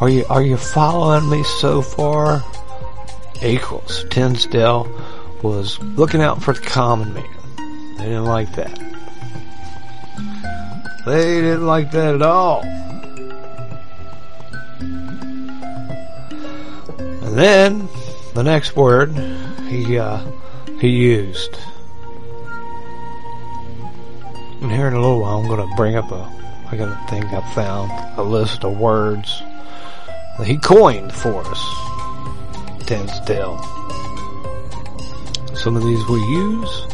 Are 0.00 0.08
you 0.08 0.24
are 0.28 0.42
you 0.42 0.56
following 0.56 1.30
me 1.30 1.44
so 1.44 1.80
far? 1.80 2.42
Equals 3.42 4.04
Tinsdale 4.10 4.90
was 5.42 5.78
looking 5.80 6.20
out 6.20 6.42
for 6.42 6.54
the 6.54 6.60
common 6.60 7.14
man. 7.14 7.96
They 7.98 8.04
didn't 8.04 8.24
like 8.24 8.54
that. 8.56 8.93
They 11.06 11.40
didn't 11.42 11.66
like 11.66 11.90
that 11.90 12.14
at 12.14 12.22
all. 12.22 12.62
And 17.22 17.38
then 17.38 17.88
the 18.32 18.42
next 18.42 18.74
word 18.74 19.12
he 19.68 19.98
uh, 19.98 20.24
he 20.80 20.88
used. 20.88 21.58
And 24.62 24.72
here 24.72 24.88
in 24.88 24.94
a 24.94 25.00
little 25.00 25.20
while, 25.20 25.40
I'm 25.40 25.46
going 25.46 25.60
to 25.60 25.76
bring 25.76 25.96
up 25.96 26.10
a. 26.10 26.32
I 26.70 26.76
got 26.76 26.88
a 26.88 27.10
thing 27.10 27.22
I 27.26 27.54
found 27.54 27.90
a 28.18 28.22
list 28.22 28.64
of 28.64 28.78
words 28.78 29.42
that 30.38 30.46
he 30.46 30.56
coined 30.56 31.12
for 31.12 31.42
us. 31.44 31.62
Tinsdale. 32.86 33.58
Some 35.54 35.76
of 35.76 35.84
these 35.84 36.06
we 36.08 36.20
use 36.20 36.86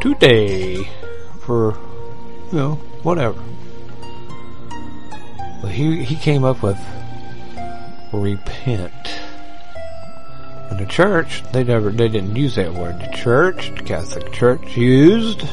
today 0.00 0.88
for 1.40 1.76
you 2.52 2.58
know 2.58 2.80
whatever. 3.06 3.40
But 5.62 5.70
he 5.70 6.02
he 6.02 6.16
came 6.16 6.42
up 6.42 6.60
with 6.60 6.78
repent. 8.12 8.92
In 10.72 10.78
the 10.78 10.86
church, 10.86 11.44
they 11.52 11.62
never, 11.62 11.90
they 11.90 12.08
didn't 12.08 12.34
use 12.34 12.56
that 12.56 12.74
word. 12.74 12.98
The 12.98 13.16
church, 13.16 13.72
the 13.76 13.84
Catholic 13.84 14.32
Church 14.32 14.76
used 14.76 15.44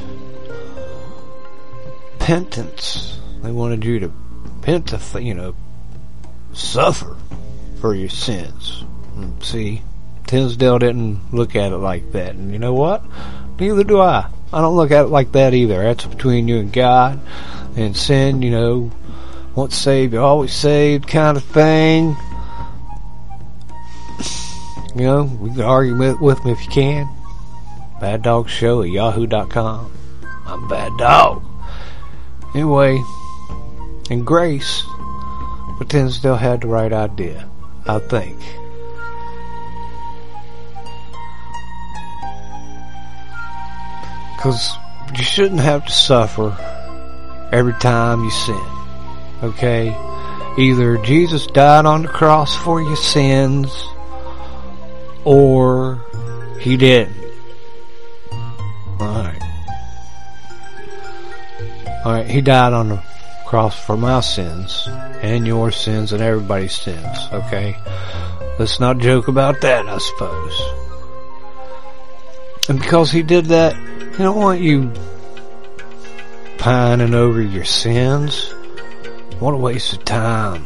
penance. 2.18 3.20
They 3.44 3.52
wanted 3.52 3.86
you 3.86 4.00
to 4.00 4.14
repent 4.46 4.92
you 5.22 5.36
know, 5.36 5.56
suffer 6.54 7.16
for 7.80 7.94
your 7.94 8.10
sins. 8.10 8.84
And 9.16 9.44
see, 9.44 9.84
Tinsdale 10.26 10.80
didn't 10.80 11.32
look 11.32 11.56
at 11.56 11.72
it 11.72 11.78
like 11.78 12.14
that. 12.14 12.34
And 12.34 12.52
you 12.52 12.58
know 12.58 12.74
what? 12.74 13.04
Neither 13.60 13.84
do 13.84 14.02
I. 14.02 14.32
I 14.54 14.62
don't 14.62 14.76
look 14.76 14.92
at 14.92 15.06
it 15.06 15.10
like 15.10 15.32
that 15.32 15.56
either. 15.56 15.82
That's 15.82 16.06
between 16.06 16.48
you 16.48 16.60
and 16.60 16.72
God. 16.72 17.20
And 17.76 17.98
sin, 17.98 18.44
you 18.44 18.52
know, 18.52 18.92
once 19.56 19.76
saved, 19.76 20.14
you're 20.14 20.22
always 20.22 20.54
saved 20.54 21.08
kind 21.08 21.38
of 21.38 21.44
thing. 21.44 22.16
You 24.96 25.02
know, 25.02 25.24
we 25.24 25.50
can 25.50 25.62
argue 25.62 25.98
with, 25.98 26.22
with 26.22 26.46
me 26.46 26.52
if 26.52 26.64
you 26.66 26.72
can. 26.72 27.10
Bad 28.00 28.22
Dog 28.22 28.48
Show 28.48 28.84
at 28.84 28.90
yahoo.com. 28.90 29.92
I'm 30.46 30.68
Bad 30.68 30.92
Dog. 30.98 31.44
Anyway, 32.54 33.02
and 34.12 34.24
Grace, 34.24 34.84
but 35.80 35.90
Tinsdale 35.90 36.36
had 36.36 36.62
the 36.62 36.68
right 36.68 36.94
idea, 36.94 37.50
I 37.88 37.98
think. 37.98 38.38
Because 44.44 44.78
you 45.16 45.24
shouldn't 45.24 45.62
have 45.62 45.86
to 45.86 45.92
suffer 45.94 46.52
every 47.54 47.72
time 47.76 48.26
you 48.26 48.30
sin. 48.30 48.62
Okay? 49.42 49.96
Either 50.58 50.98
Jesus 50.98 51.48
died 51.48 51.86
on 51.86 52.02
the 52.02 52.10
cross 52.10 52.54
for 52.54 52.82
your 52.82 52.98
sins, 52.98 53.88
or 55.24 56.04
he 56.60 56.76
didn't. 56.76 57.16
Alright. 59.00 59.42
Alright, 62.06 62.30
he 62.30 62.42
died 62.42 62.74
on 62.74 62.90
the 62.90 63.04
cross 63.46 63.80
for 63.80 63.96
my 63.96 64.20
sins, 64.20 64.90
and 65.22 65.48
your 65.48 65.72
sins, 65.72 66.12
and 66.12 66.22
everybody's 66.22 66.76
sins, 66.76 67.18
okay? 67.32 67.78
Let's 68.60 68.82
not 68.82 68.98
joke 68.98 69.30
about 69.30 69.62
that, 69.62 69.88
I 69.88 70.00
suppose. 70.00 70.83
And 72.70 72.80
because 72.80 73.12
he 73.12 73.24
did 73.24 73.48
that, 73.48 73.76
he 73.76 74.24
don't 74.24 74.38
want 74.38 74.62
you 74.62 74.92
pining 76.58 77.14
over 77.14 77.42
your 77.42 77.66
sins. 77.66 78.54
What 79.40 79.54
a 79.54 79.58
waste 79.58 79.92
of 79.94 80.06
time. 80.06 80.66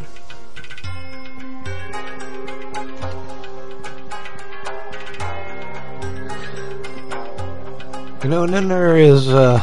You 8.23 8.29
know, 8.29 8.43
and 8.43 8.53
then 8.53 8.67
there 8.67 8.97
is, 8.97 9.29
uh, 9.29 9.57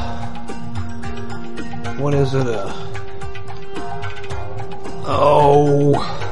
what 1.98 2.14
is 2.14 2.34
it, 2.34 2.46
uh, 2.46 2.72
oh, 5.06 6.23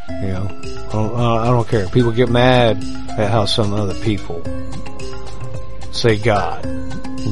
You 0.08 0.28
know, 0.28 0.48
I 0.88 0.92
don't, 0.92 1.16
I 1.16 1.46
don't 1.46 1.68
care. 1.68 1.86
People 1.88 2.12
get 2.12 2.28
mad 2.28 2.82
at 3.18 3.30
how 3.30 3.44
some 3.44 3.72
other 3.74 3.94
people 4.02 4.42
say 5.92 6.18
God, 6.18 6.62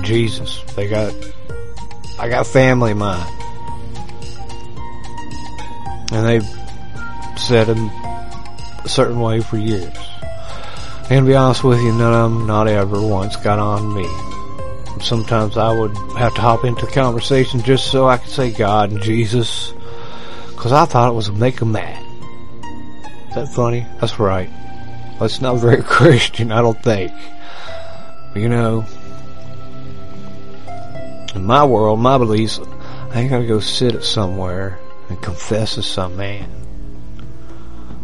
Jesus. 0.03 0.63
They 0.75 0.89
got, 0.89 1.15
I 2.19 2.29
got 2.29 2.47
family 2.47 2.93
in 2.93 2.99
mind. 2.99 3.33
And 6.13 6.27
they've 6.27 6.49
said 7.39 7.69
him 7.69 7.91
a 8.85 8.89
certain 8.89 9.21
way 9.21 9.41
for 9.41 9.57
years. 9.57 9.97
And 11.09 11.25
to 11.25 11.31
be 11.31 11.37
honest 11.37 11.63
with 11.63 11.81
you, 11.81 11.93
none 11.93 12.13
of 12.13 12.33
them, 12.33 12.47
not 12.47 12.67
ever 12.67 13.01
once, 13.01 13.37
got 13.37 13.59
on 13.59 13.95
me. 13.95 14.09
Sometimes 15.01 15.57
I 15.57 15.79
would 15.79 15.97
have 16.17 16.35
to 16.35 16.41
hop 16.41 16.65
into 16.65 16.87
the 16.87 16.93
conversation 16.93 17.63
just 17.63 17.91
so 17.93 18.09
I 18.09 18.17
could 18.17 18.31
say 18.31 18.51
God 18.51 18.91
and 18.91 19.03
Jesus, 19.03 19.73
because 20.51 20.73
I 20.73 20.85
thought 20.85 21.11
it 21.11 21.15
was 21.15 21.31
make 21.31 21.61
them 21.61 21.73
mad. 21.73 22.03
Is 23.29 23.35
that 23.35 23.49
funny? 23.49 23.87
That's 24.01 24.19
right. 24.19 24.51
That's 25.21 25.41
not 25.41 25.59
very 25.59 25.83
Christian, 25.85 26.51
I 26.51 26.61
don't 26.61 26.83
think. 26.83 27.13
You 28.37 28.51
know, 28.51 28.85
in 31.35 31.47
my 31.47 31.65
world, 31.65 31.99
my 32.01 32.19
beliefs, 32.19 32.61
I 33.11 33.21
ain't 33.21 33.31
gotta 33.31 33.47
go 33.47 33.61
sit 33.61 34.05
somewhere 34.05 34.79
and 35.09 35.21
confess 35.23 35.77
to 35.77 35.83
some 35.83 36.19
man 36.19 36.51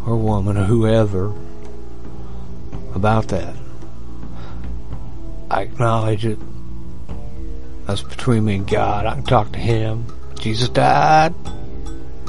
or 0.07 0.17
woman 0.17 0.57
or 0.57 0.65
whoever 0.65 1.35
about 2.95 3.29
that. 3.29 3.55
I 5.51 5.63
acknowledge 5.63 6.25
it. 6.25 6.39
That's 7.87 8.03
between 8.03 8.47
me 8.47 8.57
and 8.57 8.67
God. 8.67 9.05
I 9.05 9.15
can 9.15 9.25
talk 9.25 9.53
to 9.53 9.59
Him. 9.59 10.07
Jesus 10.39 10.71
died 10.71 11.35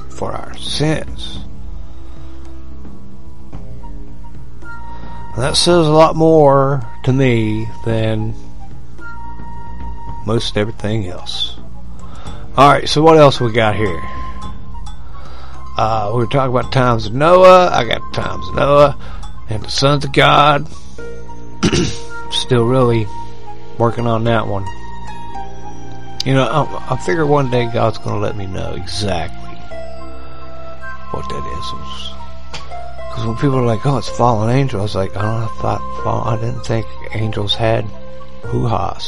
for 0.09 0.33
our 0.33 0.57
sins. 0.57 1.42
That 5.37 5.57
says 5.57 5.87
a 5.87 5.91
lot 5.91 6.15
more 6.15 6.87
to 7.03 7.13
me 7.13 7.67
than 7.85 8.33
most 10.25 10.57
everything 10.57 11.07
else. 11.07 11.57
Alright, 12.57 12.87
so 12.87 13.01
what 13.01 13.17
else 13.17 13.41
we 13.41 13.51
got 13.51 13.75
here? 13.75 14.01
Uh, 15.75 16.11
we 16.13 16.19
were 16.19 16.27
talking 16.27 16.55
about 16.55 16.71
times 16.71 17.07
of 17.07 17.13
Noah. 17.13 17.69
I 17.69 17.83
got 17.83 18.13
times 18.13 18.47
of 18.49 18.55
Noah 18.55 18.97
and 19.49 19.63
the 19.63 19.71
sons 19.71 20.05
of 20.05 20.13
God. 20.13 20.67
Still 22.31 22.65
really 22.65 23.07
working 23.79 24.05
on 24.05 24.23
that 24.25 24.45
one. 24.47 24.65
You 26.25 26.35
know, 26.35 26.43
I, 26.43 26.93
I 26.93 26.97
figure 26.97 27.25
one 27.25 27.49
day 27.49 27.69
God's 27.73 27.97
going 27.97 28.15
to 28.15 28.21
let 28.21 28.37
me 28.37 28.45
know 28.45 28.75
exactly 28.75 29.57
what 31.11 31.27
that 31.27 31.59
is. 31.59 32.22
Because 33.13 33.27
when 33.27 33.35
people 33.35 33.59
are 33.59 33.65
like, 33.65 33.85
"Oh, 33.85 33.99
it's 33.99 34.09
fallen 34.09 34.49
angel," 34.49 34.79
I 34.79 34.83
was 34.83 34.95
like, 34.95 35.11
"Oh, 35.15 35.19
I 35.19 35.45
thought, 35.61 35.81
fall, 36.03 36.23
I 36.27 36.35
didn't 36.35 36.65
think 36.65 36.87
angels 37.11 37.53
had 37.53 37.85
hoo-has." 38.41 39.03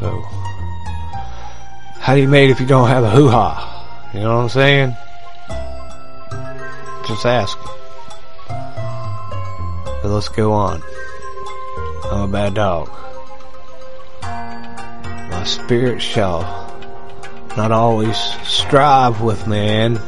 So, 0.00 0.22
how 2.00 2.16
do 2.16 2.20
you 2.20 2.26
mate 2.26 2.50
if 2.50 2.58
you 2.58 2.66
don't 2.66 2.88
have 2.88 3.04
a 3.04 3.10
hoo-ha? 3.10 4.10
You 4.12 4.20
know 4.20 4.34
what 4.38 4.42
I'm 4.42 4.48
saying? 4.48 4.96
Just 7.06 7.24
ask. 7.24 7.56
But 8.48 10.10
let's 10.10 10.28
go 10.28 10.52
on. 10.52 10.82
I'm 12.10 12.22
a 12.22 12.28
bad 12.28 12.54
dog. 12.54 12.90
My 15.30 15.44
spirit 15.44 16.02
shall 16.02 16.40
not 17.56 17.70
always 17.70 18.16
strive 18.42 19.20
with 19.20 19.46
man. 19.46 20.00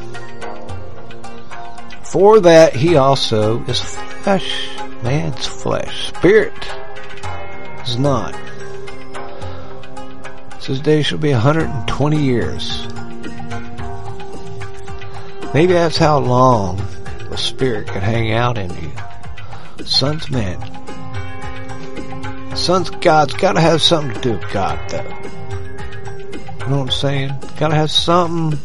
For 2.10 2.40
that 2.40 2.74
he 2.74 2.96
also 2.96 3.62
is 3.64 3.80
flesh, 3.80 4.68
man's 5.02 5.46
flesh. 5.46 6.08
Spirit 6.08 6.54
is 7.84 7.98
not. 7.98 8.34
His 10.62 10.80
day 10.80 11.02
shall 11.02 11.18
be 11.18 11.32
120 11.32 12.22
years. 12.22 12.86
Maybe 15.54 15.72
that's 15.72 15.96
how 15.96 16.18
long 16.18 16.76
the 17.30 17.36
spirit 17.36 17.88
can 17.88 18.02
hang 18.02 18.32
out 18.32 18.58
in 18.58 18.70
you. 18.70 18.92
Son's 19.84 20.30
man. 20.30 20.60
Son's 22.54 22.90
God's 22.90 23.34
gotta 23.34 23.60
have 23.60 23.80
something 23.80 24.14
to 24.14 24.20
do 24.20 24.32
with 24.32 24.50
God 24.52 24.78
though. 24.90 25.02
You 26.64 26.66
know 26.70 26.78
what 26.78 26.84
I'm 26.84 26.90
saying? 26.90 27.34
Gotta 27.58 27.74
have 27.74 27.90
something, 27.90 28.58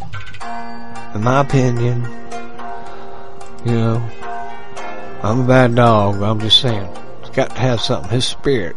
in 1.16 1.24
my 1.24 1.42
opinion. 1.42 2.23
You 3.66 3.72
know, 3.72 4.10
I'm 5.24 5.42
a 5.42 5.48
bad 5.48 5.76
dog, 5.76 6.22
I'm 6.22 6.40
just 6.40 6.60
saying. 6.60 6.90
It's 7.22 7.30
got 7.30 7.52
to 7.52 7.60
have 7.60 7.80
something. 7.80 8.12
His 8.12 8.26
spirit 8.26 8.76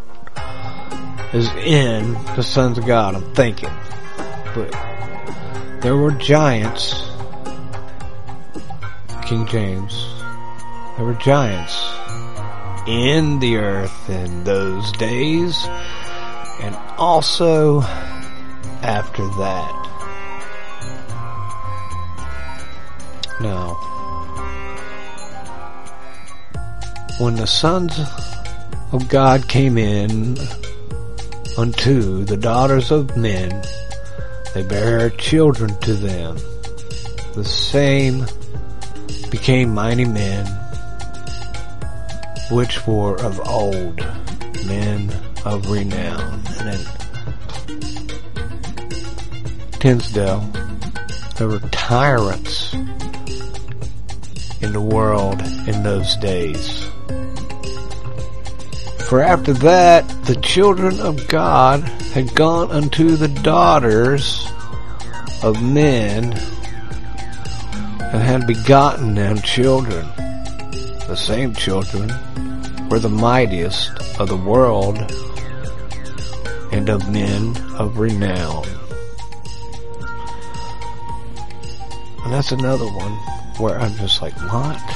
is 1.33 1.49
in 1.65 2.13
the 2.37 2.43
sons 2.43 2.79
of 2.79 2.87
God, 2.87 3.15
I'm 3.15 3.35
thinking. 3.35 3.71
But 4.55 4.71
there 5.81 5.97
were 5.97 6.13
giants 6.13 7.07
King 9.27 9.45
James, 9.47 10.07
there 10.97 11.05
were 11.05 11.15
giants 11.15 11.85
in 12.87 13.41
the 13.41 13.57
earth 13.57 14.09
in 14.09 14.45
those 14.45 14.93
days, 14.93 15.67
and 16.63 16.77
also 16.97 17.81
after 18.83 19.27
that. 19.27 19.73
Now, 23.41 23.96
when 27.19 27.35
the 27.37 27.47
sons 27.47 27.99
of 28.93 29.09
God 29.09 29.49
came 29.49 29.79
in 29.79 30.37
unto 31.57 32.25
the 32.25 32.37
daughters 32.37 32.91
of 32.91 33.17
men, 33.17 33.63
they 34.53 34.63
bare 34.63 35.09
children 35.11 35.75
to 35.81 35.95
them. 35.95 36.37
The 37.35 37.45
same 37.45 38.27
became 39.31 39.73
mighty 39.73 40.05
men, 40.05 40.47
which 42.51 42.87
were 42.87 43.19
of 43.21 43.41
old, 43.49 43.97
men 44.67 45.11
of 45.47 45.71
renown. 45.71 46.43
And 46.59 46.69
in 46.69 46.87
Tinsdale, 49.81 50.41
there 51.37 51.49
were 51.49 51.61
tyrants 51.71 52.75
in 54.61 54.73
the 54.73 54.81
world 54.81 55.41
in 55.67 55.83
those 55.83 56.17
days. 56.17 56.86
For 59.09 59.21
after 59.21 59.53
that, 59.53 60.09
the 60.25 60.35
children 60.35 60.99
of 61.01 61.29
God 61.29 61.81
had 62.13 62.35
gone 62.35 62.73
unto 62.73 63.11
the 63.15 63.29
daughters 63.29 64.45
of 65.45 65.63
men 65.63 66.33
and 68.01 68.21
had 68.21 68.49
begotten 68.49 69.15
them 69.15 69.39
children. 69.43 70.09
The 71.07 71.15
same 71.15 71.55
children 71.55 72.09
were 72.89 72.99
the 72.99 73.09
mightiest 73.09 73.93
of 74.19 74.27
the 74.29 74.37
world 74.37 74.99
and 76.73 76.89
of 76.89 77.09
men 77.09 77.57
of 77.79 77.99
renown. 77.99 78.67
And 82.25 82.33
that's 82.33 82.51
another 82.51 82.87
one 82.87 83.13
where 83.59 83.79
I'm 83.79 83.95
just 83.99 84.21
like, 84.21 84.35
what? 84.51 84.96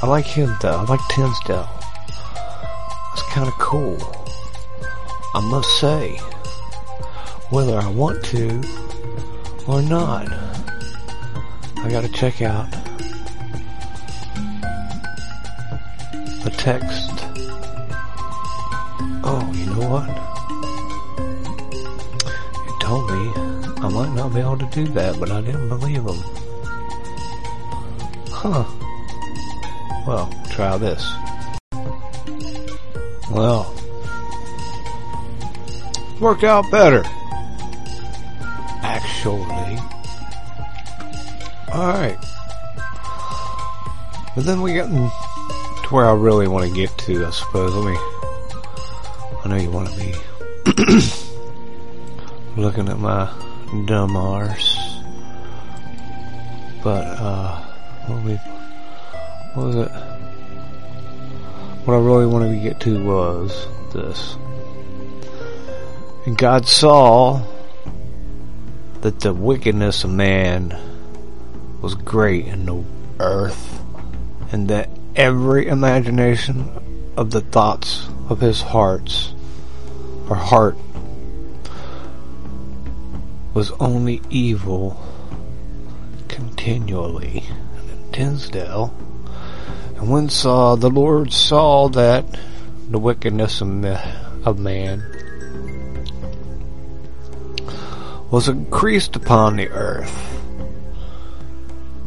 I 0.00 0.06
like 0.06 0.26
him 0.26 0.56
though. 0.60 0.76
I 0.76 0.84
like 0.84 1.00
Tinsdale. 1.10 1.68
It's 3.12 3.22
kind 3.30 3.48
of 3.48 3.54
cool. 3.54 3.98
I 5.34 5.40
must 5.40 5.80
say, 5.80 6.16
whether 7.50 7.76
I 7.76 7.88
want 7.88 8.24
to 8.26 8.62
or 9.66 9.82
not, 9.82 10.28
I 11.78 11.88
gotta 11.90 12.08
check 12.08 12.42
out 12.42 12.70
the 16.44 16.54
text. 16.56 17.10
Oh, 19.24 19.50
you 19.52 19.66
know 19.66 19.88
what? 19.88 20.08
It 22.68 22.80
told 22.80 23.10
me 23.10 23.32
I 23.82 23.88
might 23.88 24.14
not 24.14 24.32
be 24.32 24.40
able 24.40 24.58
to 24.58 24.66
do 24.66 24.86
that, 24.92 25.18
but 25.18 25.32
I 25.32 25.40
didn't 25.40 25.68
believe 25.68 26.04
him. 26.04 26.22
Huh. 28.30 28.64
Well, 30.08 30.32
try 30.48 30.78
this. 30.78 31.06
Well, 33.30 33.74
worked 36.18 36.44
out 36.44 36.64
better. 36.70 37.02
Actually. 38.80 39.78
Alright. 41.68 42.16
But 44.34 44.46
then 44.46 44.62
we 44.62 44.72
get 44.72 44.86
to 44.86 45.08
where 45.90 46.06
I 46.06 46.14
really 46.14 46.48
want 46.48 46.66
to 46.66 46.74
get 46.74 46.96
to, 47.00 47.26
I 47.26 47.30
suppose. 47.30 47.74
Let 47.74 47.92
me. 47.92 47.98
I 49.44 49.48
know 49.48 49.56
you 49.56 49.70
want 49.70 49.90
to 49.90 49.96
be 50.00 50.14
looking 52.56 52.88
at 52.88 52.98
my 52.98 53.30
dumb 53.84 54.16
arse. 54.16 54.74
But, 56.82 57.04
uh, 57.04 57.62
what, 58.06 58.24
we, 58.24 58.57
what 59.58 59.66
was 59.66 59.76
it? 59.76 59.90
What 61.84 61.94
I 61.94 61.98
really 61.98 62.26
wanted 62.26 62.54
to 62.54 62.60
get 62.60 62.80
to 62.80 63.02
was 63.02 63.66
this. 63.92 64.36
And 66.26 66.36
God 66.38 66.66
saw 66.66 67.42
that 69.00 69.20
the 69.20 69.34
wickedness 69.34 70.04
of 70.04 70.10
man 70.10 70.76
was 71.80 71.94
great 71.94 72.46
in 72.46 72.66
the 72.66 72.84
earth, 73.18 73.82
and 74.52 74.68
that 74.68 74.90
every 75.16 75.66
imagination 75.66 77.12
of 77.16 77.30
the 77.30 77.40
thoughts 77.40 78.08
of 78.28 78.40
his 78.40 78.62
hearts 78.62 79.32
or 80.28 80.36
heart 80.36 80.76
was 83.54 83.72
only 83.80 84.20
evil 84.30 85.02
continually. 86.28 87.44
And 87.76 87.90
in 87.90 88.12
Tinsdale, 88.12 88.94
and 89.98 90.08
when 90.08 90.28
saw 90.28 90.76
the 90.76 90.88
Lord 90.88 91.32
saw 91.32 91.88
that 91.88 92.24
the 92.88 93.00
wickedness 93.00 93.60
of, 93.60 94.54
man 94.58 95.02
was 98.30 98.48
increased 98.48 99.16
upon 99.16 99.56
the 99.56 99.68
earth, 99.68 100.40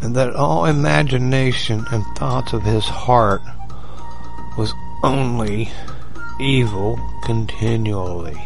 and 0.02 0.16
that 0.16 0.34
all 0.34 0.66
imagination 0.66 1.86
and 1.92 2.06
thoughts 2.16 2.54
of 2.54 2.64
his 2.64 2.86
heart 2.86 3.42
was 4.58 4.74
only 5.04 5.70
evil 6.40 6.98
continually. 7.24 8.42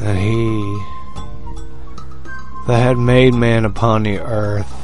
And 0.00 0.18
he 0.18 0.82
that 2.66 2.82
had 2.82 2.96
made 2.96 3.34
man 3.34 3.64
upon 3.66 4.04
the 4.04 4.18
earth 4.20 4.77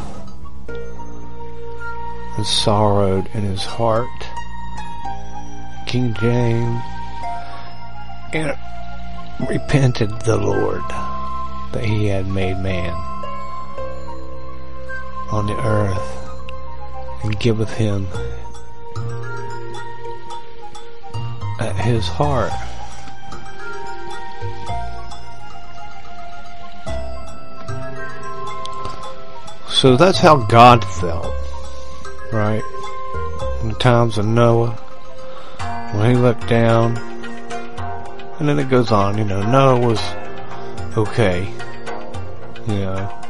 and 2.36 2.46
sorrowed 2.46 3.28
in 3.34 3.42
his 3.42 3.64
heart. 3.64 4.08
King 5.86 6.14
James 6.14 6.82
and 8.32 8.56
repented 9.48 10.10
the 10.22 10.36
Lord 10.36 10.82
that 11.72 11.84
he 11.84 12.06
had 12.06 12.26
made 12.26 12.58
man 12.58 12.92
on 15.30 15.46
the 15.46 15.56
earth 15.64 16.30
and 17.22 17.38
giveth 17.38 17.72
him 17.72 18.06
at 21.60 21.76
his 21.76 22.06
heart. 22.06 22.52
So 29.68 29.96
that's 29.96 30.18
how 30.18 30.36
God 30.36 30.84
felt, 30.84 31.34
right? 32.34 32.62
In 33.62 33.68
the 33.68 33.76
times 33.78 34.18
of 34.18 34.26
Noah, 34.26 34.72
when 35.92 36.10
he 36.10 36.16
looked 36.16 36.48
down, 36.48 36.96
and 38.38 38.48
then 38.48 38.58
it 38.58 38.68
goes 38.68 38.90
on, 38.90 39.16
you 39.16 39.24
know, 39.24 39.40
Noah 39.48 39.78
was 39.78 40.00
okay. 40.98 41.48
You 42.66 42.74
know, 42.74 43.22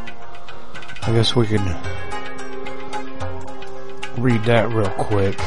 I 1.02 1.12
guess 1.12 1.36
we 1.36 1.46
can 1.46 1.64
read 4.16 4.42
that 4.44 4.70
real 4.70 4.88
quick. 4.90 5.38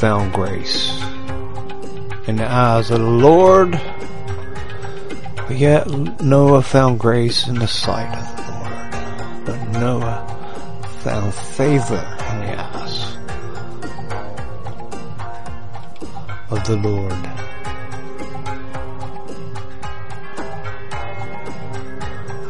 Found 0.00 0.30
grace 0.34 0.90
in 2.26 2.36
the 2.36 2.46
eyes 2.46 2.90
of 2.90 2.98
the 2.98 3.10
Lord. 3.10 3.80
But 5.36 5.56
yet 5.56 5.88
Noah 6.20 6.62
found 6.62 7.00
grace 7.00 7.48
in 7.48 7.58
the 7.58 7.66
sight 7.66 8.12
of 8.14 8.36
the 8.36 8.42
Lord. 8.52 9.46
But 9.46 9.80
Noah 9.80 10.20
found 11.00 11.32
favor 11.32 12.04
in 12.30 12.40
the 12.40 12.60
eyes 12.60 13.16
of 16.50 16.62
the 16.66 16.76
Lord. 16.76 17.12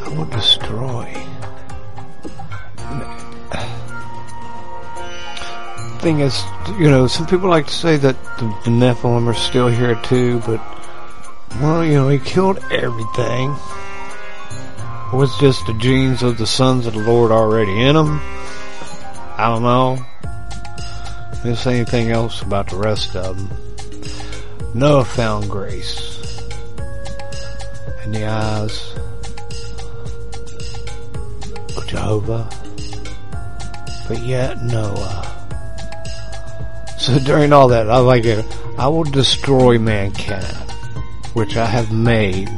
I 0.02 0.08
will 0.16 0.24
destroy. 0.24 1.12
Thing 6.00 6.20
is, 6.20 6.44
you 6.78 6.90
know, 6.90 7.06
some 7.06 7.26
people 7.26 7.48
like 7.48 7.66
to 7.66 7.72
say 7.72 7.96
that 7.96 8.16
the 8.38 8.70
Nephilim 8.70 9.26
are 9.26 9.34
still 9.34 9.68
here 9.68 9.94
too, 10.02 10.40
but 10.40 10.60
well, 11.60 11.84
you 11.84 11.94
know, 11.94 12.08
he 12.08 12.18
killed 12.18 12.58
everything. 12.70 13.54
It 15.12 15.16
was 15.16 15.36
just 15.38 15.66
the 15.66 15.74
genes 15.74 16.22
of 16.22 16.36
the 16.36 16.46
sons 16.46 16.86
of 16.86 16.94
the 16.94 17.00
Lord 17.00 17.30
already 17.30 17.80
in 17.80 17.96
him. 17.96 18.20
I 19.38 19.48
don't 19.48 19.62
know. 19.62 19.98
Didn't 21.42 21.58
say 21.58 21.76
anything 21.76 22.10
else 22.10 22.42
about 22.42 22.68
the 22.70 22.76
rest 22.76 23.14
of 23.14 23.36
them. 23.36 23.50
Noah 24.74 25.04
found 25.04 25.48
grace 25.48 26.42
in 28.04 28.12
the 28.12 28.26
eyes 28.26 28.92
of 31.76 31.86
Jehovah, 31.86 32.48
but 34.08 34.22
yet 34.22 34.62
Noah. 34.62 35.25
So 37.06 37.20
during 37.20 37.52
all 37.52 37.68
that, 37.68 37.88
I 37.88 37.98
like 37.98 38.24
it. 38.24 38.44
I 38.76 38.88
will 38.88 39.04
destroy 39.04 39.78
mankind, 39.78 40.72
which 41.34 41.56
I 41.56 41.64
have 41.64 41.92
made 41.92 42.50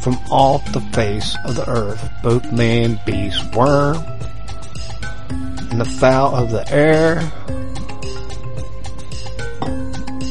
from 0.00 0.14
off 0.30 0.64
the 0.72 0.80
face 0.80 1.36
of 1.44 1.56
the 1.56 1.68
earth, 1.68 2.08
both 2.22 2.50
man, 2.50 2.98
beast, 3.04 3.54
worm, 3.54 3.98
and 5.28 5.78
the 5.78 5.84
fowl 5.84 6.36
of 6.36 6.52
the 6.52 6.66
air. 6.72 7.20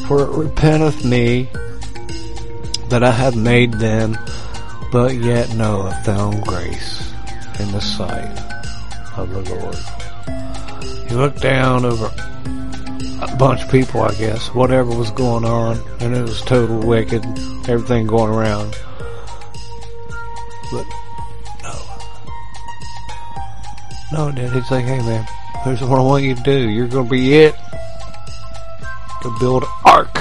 For 0.08 0.22
it 0.22 0.30
repenteth 0.30 1.04
me 1.04 1.48
that 2.88 3.04
I 3.04 3.12
have 3.12 3.36
made 3.36 3.74
them, 3.74 4.18
but 4.90 5.14
yet 5.14 5.54
Noah 5.54 5.94
found 6.04 6.44
grace 6.44 7.12
in 7.60 7.70
the 7.70 7.80
sight 7.80 8.40
of 9.16 9.30
the 9.30 9.42
Lord. 9.54 11.08
He 11.08 11.14
looked 11.14 11.42
down 11.42 11.84
over 11.84 12.10
bunch 13.38 13.62
of 13.62 13.70
people, 13.70 14.02
I 14.02 14.14
guess, 14.14 14.54
whatever 14.54 14.90
was 14.96 15.10
going 15.10 15.44
on, 15.44 15.78
and 16.00 16.16
it 16.16 16.22
was 16.22 16.40
total 16.42 16.78
wicked, 16.78 17.24
everything 17.68 18.06
going 18.06 18.32
around. 18.32 18.78
But 20.72 20.86
Noah, 21.62 21.98
no, 24.12 24.32
Dad, 24.32 24.52
he's 24.52 24.70
like, 24.70 24.86
hey 24.86 24.98
man, 24.98 25.26
here's 25.64 25.82
what 25.82 25.98
I 25.98 26.02
want 26.02 26.24
you 26.24 26.34
to 26.34 26.42
do. 26.42 26.70
You're 26.70 26.88
gonna 26.88 27.08
be 27.08 27.34
it. 27.34 27.54
To 29.22 29.36
build 29.40 29.64
an 29.64 29.68
ark. 29.84 30.14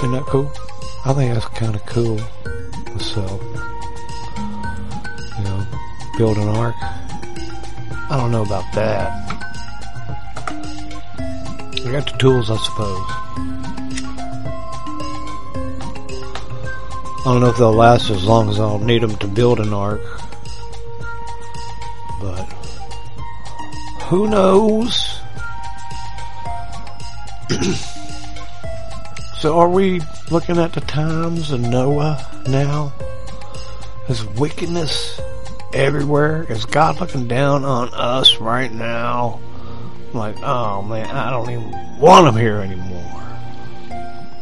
Isn't 0.00 0.12
that 0.12 0.24
cool? 0.26 0.50
I 1.04 1.12
think 1.12 1.34
that's 1.34 1.46
kind 1.48 1.74
of 1.74 1.84
cool 1.86 2.18
So, 2.98 3.22
You 5.38 5.44
know, 5.44 5.66
build 6.16 6.38
an 6.38 6.48
ark. 6.48 6.76
I 8.08 8.16
don't 8.16 8.30
know 8.30 8.42
about 8.42 8.72
that. 8.74 9.25
I 11.86 11.92
got 11.92 12.10
the 12.10 12.18
tools, 12.18 12.50
I 12.50 12.56
suppose. 12.56 13.06
I 17.20 17.22
don't 17.24 17.40
know 17.40 17.48
if 17.48 17.56
they'll 17.56 17.72
last 17.72 18.10
as 18.10 18.24
long 18.24 18.48
as 18.50 18.58
I'll 18.58 18.80
need 18.80 19.02
them 19.02 19.14
to 19.18 19.28
build 19.28 19.60
an 19.60 19.72
ark. 19.72 20.00
But 22.20 22.44
who 24.08 24.28
knows? 24.28 25.20
So 29.38 29.58
are 29.58 29.68
we 29.68 30.00
looking 30.30 30.58
at 30.58 30.72
the 30.72 30.80
times 30.80 31.52
of 31.52 31.60
Noah 31.60 32.26
now? 32.48 32.92
Is 34.08 34.24
wickedness 34.24 35.20
everywhere? 35.74 36.46
Is 36.48 36.64
God 36.64 36.98
looking 37.00 37.28
down 37.28 37.64
on 37.64 37.90
us 37.92 38.38
right 38.38 38.72
now? 38.72 39.40
Like, 40.16 40.36
oh 40.42 40.82
man, 40.82 41.14
I 41.14 41.30
don't 41.30 41.50
even 41.50 41.98
want 41.98 42.28
him 42.28 42.36
here 42.36 42.58
anymore. 42.58 43.22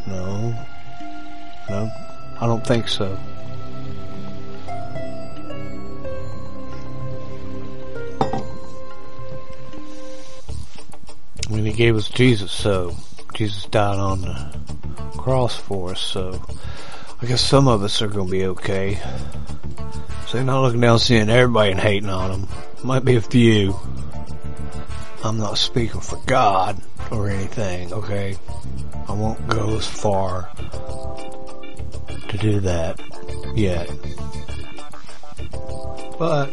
No. 0.07 0.65
No, 1.69 1.91
I 2.39 2.45
don't 2.45 2.65
think 2.65 2.87
so. 2.87 3.17
Mean, 11.49 11.65
he 11.65 11.73
gave 11.73 11.95
us 11.95 12.09
Jesus, 12.09 12.51
so 12.51 12.95
Jesus 13.33 13.65
died 13.65 13.97
on 13.97 14.21
the 14.21 14.59
cross 15.17 15.55
for 15.55 15.91
us, 15.91 16.01
so 16.01 16.43
I 17.21 17.25
guess 17.27 17.41
some 17.41 17.67
of 17.67 17.81
us 17.81 18.01
are 18.01 18.07
going 18.07 18.27
to 18.27 18.31
be 18.31 18.45
okay. 18.47 18.99
So 20.27 20.37
you're 20.37 20.43
not 20.43 20.61
looking 20.61 20.81
down 20.81 20.99
seeing 20.99 21.29
everybody 21.29 21.71
and 21.71 21.79
hating 21.79 22.09
on 22.09 22.31
them. 22.31 22.47
Might 22.83 23.05
be 23.05 23.15
a 23.15 23.21
few. 23.21 23.79
I'm 25.25 25.39
not 25.39 25.57
speaking 25.57 26.01
for 26.01 26.17
God 26.27 26.79
or 27.09 27.29
anything, 27.29 27.91
okay? 27.91 28.37
I 29.09 29.11
won't 29.11 29.47
go 29.47 29.75
as 29.75 29.87
far 29.87 30.47
to 32.29 32.37
do 32.37 32.59
that 32.59 33.01
yet. 33.55 33.89
But 36.19 36.51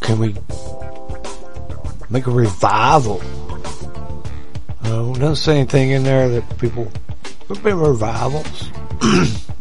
can 0.00 0.20
we 0.20 0.36
make 2.08 2.28
a 2.28 2.30
revival? 2.30 3.20
Uh, 4.84 4.90
no, 4.90 5.14
doesn't 5.16 5.36
say 5.36 5.58
anything 5.58 5.90
in 5.90 6.04
there 6.04 6.28
that 6.28 6.56
people. 6.60 6.86
There've 7.48 7.60
been 7.64 7.80
revivals. 7.80 8.70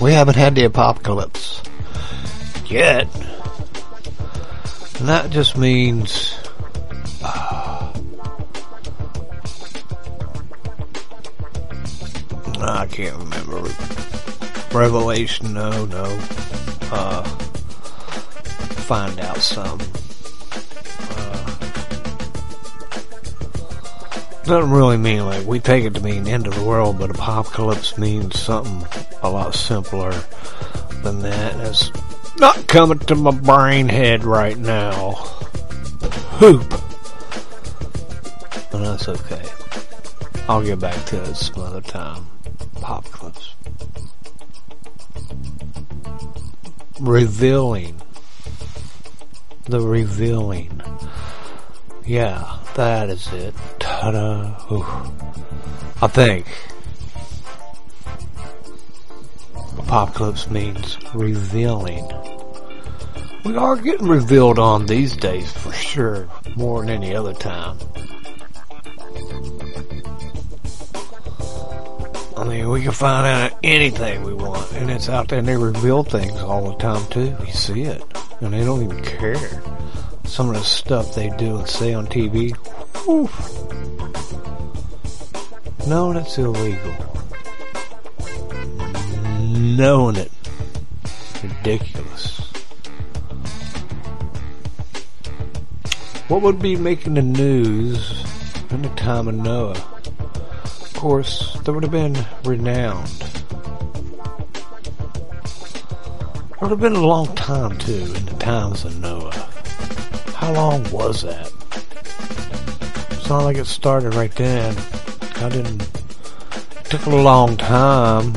we 0.00 0.12
haven't 0.12 0.36
had 0.36 0.54
the 0.54 0.64
apocalypse 0.64 1.62
yet, 2.66 3.06
and 4.98 5.08
that 5.08 5.28
just 5.30 5.56
means. 5.56 6.38
Uh, 7.22 7.92
I 12.60 12.86
can't 12.86 13.16
remember. 13.18 13.68
Revelation, 14.72 15.52
no, 15.52 15.84
no. 15.86 16.04
Uh, 16.90 17.22
find 18.82 19.20
out 19.20 19.38
some. 19.38 19.80
Uh, 21.10 21.54
doesn't 24.44 24.70
really 24.70 24.96
mean 24.96 25.24
like 25.26 25.46
we 25.46 25.60
take 25.60 25.84
it 25.84 25.94
to 25.94 26.00
mean 26.00 26.26
end 26.26 26.46
of 26.46 26.54
the 26.54 26.64
world, 26.64 26.98
but 26.98 27.10
apocalypse 27.10 27.98
means 27.98 28.38
something 28.40 28.84
a 29.22 29.30
lot 29.30 29.54
simpler 29.54 30.12
than 31.02 31.20
that. 31.20 31.54
It's 31.60 31.90
not 32.38 32.66
coming 32.66 32.98
to 33.00 33.14
my 33.14 33.30
brain 33.30 33.88
head 33.88 34.24
right 34.24 34.56
now. 34.56 35.12
Hoop. 36.38 36.68
But 38.70 38.78
that's 38.78 39.08
okay. 39.08 39.44
I'll 40.48 40.62
get 40.62 40.80
back 40.80 41.04
to 41.06 41.22
it 41.22 41.34
some 41.34 41.62
other 41.62 41.80
time. 41.80 42.26
Apocalypse. 42.76 43.54
Revealing 47.00 48.00
the 49.66 49.80
revealing. 49.80 50.80
Yeah, 52.04 52.58
that 52.74 53.10
is 53.10 53.32
it. 53.32 53.54
Ta-da. 53.78 54.56
Ooh. 54.72 54.84
I 56.02 56.08
think 56.08 56.46
apocalypse 59.92 60.48
means 60.48 60.96
revealing. 61.12 62.10
We 63.44 63.58
are 63.58 63.76
getting 63.76 64.08
revealed 64.08 64.58
on 64.58 64.86
these 64.86 65.14
days 65.14 65.52
for 65.52 65.70
sure, 65.70 66.30
more 66.56 66.80
than 66.80 66.88
any 66.88 67.14
other 67.14 67.34
time. 67.34 67.76
I 72.38 72.44
mean, 72.44 72.70
we 72.70 72.80
can 72.80 72.92
find 72.92 73.26
out 73.26 73.58
anything 73.62 74.22
we 74.22 74.32
want, 74.32 74.72
and 74.72 74.90
it's 74.90 75.10
out 75.10 75.28
there, 75.28 75.40
and 75.40 75.46
they 75.46 75.58
reveal 75.58 76.02
things 76.02 76.40
all 76.40 76.70
the 76.70 76.78
time 76.78 77.06
too. 77.10 77.36
You 77.46 77.52
see 77.52 77.82
it 77.82 78.02
and 78.40 78.54
they 78.54 78.64
don't 78.64 78.82
even 78.82 79.02
care. 79.02 79.62
Some 80.24 80.48
of 80.48 80.54
the 80.54 80.64
stuff 80.64 81.14
they 81.14 81.28
do 81.36 81.58
and 81.58 81.68
say 81.68 81.92
on 81.92 82.06
TV, 82.06 82.56
whew. 83.04 83.28
no, 85.86 86.14
that's 86.14 86.38
illegal. 86.38 87.11
Knowing 89.76 90.16
it, 90.16 90.30
ridiculous. 91.42 92.40
What 96.28 96.42
would 96.42 96.60
be 96.60 96.76
making 96.76 97.14
the 97.14 97.22
news 97.22 98.22
in 98.70 98.82
the 98.82 98.90
time 98.90 99.28
of 99.28 99.34
Noah? 99.34 99.70
Of 100.64 100.92
course, 100.94 101.58
there 101.64 101.72
would 101.72 101.84
have 101.84 101.92
been 101.92 102.18
renowned 102.44 103.22
It 106.52 106.60
would 106.60 106.70
have 106.70 106.80
been 106.80 106.94
a 106.94 107.06
long 107.06 107.34
time 107.34 107.78
too 107.78 108.12
in 108.14 108.26
the 108.26 108.36
times 108.38 108.84
of 108.84 109.00
Noah. 109.00 109.32
How 110.34 110.52
long 110.52 110.84
was 110.90 111.22
that? 111.22 111.50
It's 113.10 113.28
not 113.30 113.44
like 113.44 113.56
it 113.56 113.64
started 113.64 114.14
right 114.14 114.30
then. 114.32 114.76
I 115.36 115.48
didn't. 115.48 115.82
It 115.82 116.84
took 116.84 117.06
a 117.06 117.16
long 117.16 117.56
time, 117.56 118.34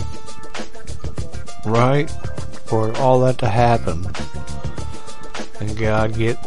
right, 1.65 2.09
for 2.65 2.95
all 2.97 3.19
that 3.21 3.37
to 3.39 3.47
happen, 3.47 4.05
and 5.59 5.77
God 5.77 6.15
get. 6.15 6.37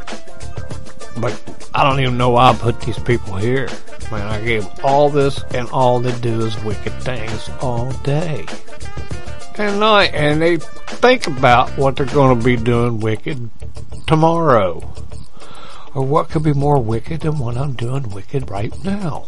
But 1.21 1.41
I 1.75 1.83
don't 1.83 2.01
even 2.01 2.17
know 2.17 2.31
why 2.31 2.51
I 2.51 2.55
put 2.55 2.81
these 2.81 2.99
people 2.99 3.37
here. 3.37 3.69
Man, 4.11 4.27
I 4.27 4.41
gave 4.41 4.67
all 4.85 5.11
this, 5.11 5.43
and 5.53 5.69
all 5.71 6.01
they 6.01 6.19
do 6.21 6.41
is 6.47 6.63
wicked 6.65 6.95
things 7.03 7.51
all 7.61 7.93
day 8.03 8.47
and 9.59 9.81
night, 9.81 10.15
and 10.15 10.41
they 10.41 10.57
think 10.57 11.27
about 11.27 11.77
what 11.77 11.97
they're 11.97 12.07
going 12.07 12.39
to 12.39 12.45
be 12.45 12.57
doing 12.57 13.01
wicked 13.01 13.51
tomorrow. 14.07 14.77
Or 15.95 16.05
what 16.05 16.31
could 16.31 16.45
be 16.45 16.53
more 16.53 16.79
wicked 16.79 17.23
than 17.23 17.39
what 17.39 17.57
I'm 17.57 17.73
doing 17.75 18.11
wicked 18.11 18.51
right 18.51 18.73
now? 18.85 19.27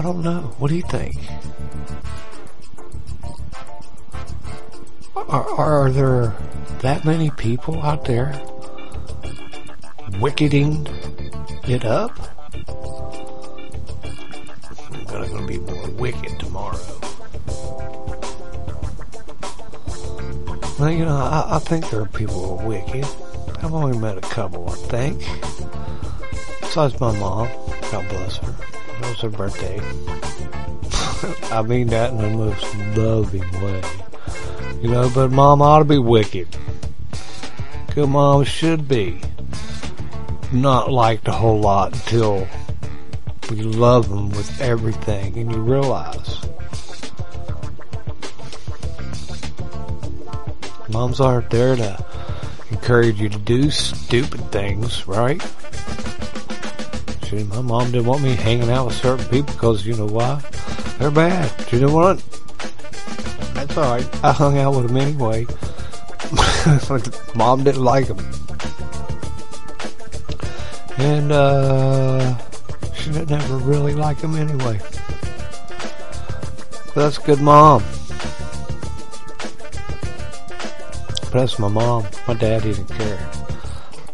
I 0.00 0.02
don't 0.02 0.22
know. 0.22 0.40
What 0.56 0.68
do 0.70 0.76
you 0.76 0.82
think? 0.82 1.14
Are, 5.14 5.46
are 5.60 5.90
there 5.90 6.34
that 6.80 7.04
many 7.04 7.28
people 7.32 7.82
out 7.82 8.06
there 8.06 8.32
wickeding 10.18 10.86
it 11.68 11.84
up? 11.84 12.18
I'm 14.90 15.04
going 15.04 15.36
to 15.36 15.46
be 15.46 15.58
more 15.58 15.90
wicked 15.90 16.40
tomorrow. 16.40 16.80
Well, 20.78 20.90
you 20.90 21.04
know, 21.04 21.14
I, 21.14 21.56
I 21.56 21.58
think 21.58 21.90
there 21.90 22.00
are 22.00 22.06
people 22.06 22.56
who 22.56 22.58
are 22.58 22.66
wicked. 22.66 23.04
I've 23.62 23.74
only 23.74 23.98
met 23.98 24.16
a 24.16 24.22
couple, 24.22 24.66
I 24.70 24.76
think. 24.76 25.22
Besides 26.62 26.98
my 26.98 27.12
mom, 27.18 27.48
God 27.90 28.08
bless 28.08 28.38
her. 28.38 28.79
It 29.00 29.08
was 29.08 29.20
her 29.20 29.30
birthday. 29.30 29.80
I 31.54 31.62
mean 31.62 31.88
that 31.88 32.10
in 32.10 32.18
the 32.18 32.28
most 32.28 32.76
loving 32.96 33.62
way. 33.62 33.82
You 34.82 34.90
know, 34.90 35.10
but 35.14 35.30
mom 35.30 35.62
ought 35.62 35.80
to 35.80 35.84
be 35.84 35.98
wicked. 35.98 36.48
Good 37.94 38.08
mom 38.08 38.44
should 38.44 38.86
be. 38.86 39.20
Not 40.52 40.92
liked 40.92 41.28
a 41.28 41.32
whole 41.32 41.60
lot 41.60 41.92
until 41.92 42.46
we 43.50 43.62
love 43.62 44.08
them 44.08 44.30
with 44.30 44.60
everything, 44.60 45.36
and 45.38 45.50
you 45.50 45.58
realize 45.58 46.38
moms 50.88 51.20
aren't 51.20 51.50
there 51.50 51.76
to 51.76 52.04
encourage 52.70 53.20
you 53.20 53.28
to 53.28 53.38
do 53.38 53.70
stupid 53.70 54.40
things, 54.52 55.06
right? 55.06 55.42
See, 57.30 57.44
my 57.44 57.60
mom 57.60 57.92
didn't 57.92 58.06
want 58.06 58.24
me 58.24 58.34
hanging 58.34 58.70
out 58.70 58.86
with 58.86 58.96
certain 58.96 59.24
people 59.26 59.54
because 59.54 59.86
you 59.86 59.94
know 59.94 60.06
why? 60.06 60.42
They're 60.98 61.12
bad. 61.12 61.48
She 61.68 61.78
didn't 61.78 61.92
want. 61.92 62.24
That's 63.54 63.78
alright. 63.78 64.24
I 64.24 64.32
hung 64.32 64.58
out 64.58 64.74
with 64.74 64.88
them 64.88 64.96
anyway. 64.96 65.46
mom 67.36 67.62
didn't 67.62 67.84
like 67.84 68.08
them. 68.08 68.18
And, 70.98 71.30
uh, 71.30 72.36
she 72.94 73.12
didn't 73.12 73.30
ever 73.30 73.58
really 73.58 73.94
like 73.94 74.18
them 74.18 74.34
anyway. 74.34 74.80
But 76.86 76.94
that's 76.96 77.18
good 77.18 77.40
mom. 77.40 77.84
That's 81.32 81.60
my 81.60 81.68
mom, 81.68 82.06
my 82.26 82.34
dad 82.34 82.64
didn't 82.64 82.88
care. 82.88 83.30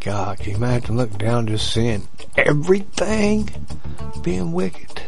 God, 0.00 0.38
can 0.38 0.50
you 0.50 0.56
imagine 0.56 0.98
looking 0.98 1.16
down 1.16 1.46
just 1.46 1.72
seeing 1.72 2.06
everything 2.36 3.50
being 4.22 4.52
wicked? 4.52 5.02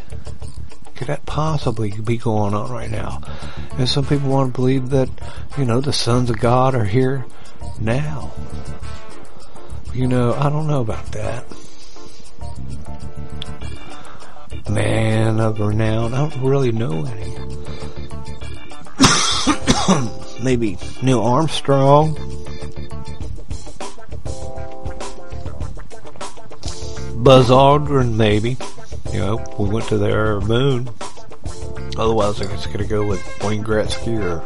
Could 0.96 1.08
that 1.08 1.24
possibly 1.26 1.92
be 1.92 2.16
going 2.16 2.54
on 2.54 2.70
right 2.72 2.90
now? 2.90 3.22
And 3.78 3.88
some 3.88 4.04
people 4.04 4.30
want 4.30 4.52
to 4.52 4.60
believe 4.60 4.90
that, 4.90 5.08
you 5.56 5.64
know, 5.64 5.80
the 5.80 5.92
sons 5.92 6.30
of 6.30 6.38
God 6.38 6.74
are 6.74 6.84
here 6.84 7.24
now. 7.80 8.32
You 9.94 10.08
know, 10.08 10.34
I 10.34 10.48
don't 10.48 10.66
know 10.66 10.80
about 10.80 11.06
that. 11.12 11.44
Man 14.68 15.40
of 15.40 15.60
renown, 15.60 16.14
I 16.14 16.28
don't 16.28 16.42
really 16.42 16.72
know 16.72 17.04
any. 17.04 17.36
Maybe 20.42 20.78
Neil 21.02 21.22
Armstrong. 21.22 22.37
Buzz 27.28 27.50
Aldrin, 27.50 28.14
maybe. 28.14 28.56
You 29.12 29.18
know, 29.18 29.44
we 29.58 29.68
went 29.68 29.86
to 29.88 29.98
the 29.98 30.40
moon. 30.46 30.88
Otherwise, 31.98 32.40
I 32.40 32.46
guess 32.46 32.66
I 32.66 32.72
could 32.72 32.88
go 32.88 33.04
with 33.04 33.22
Wayne 33.44 33.62
Gretzky 33.62 34.18
or 34.18 34.42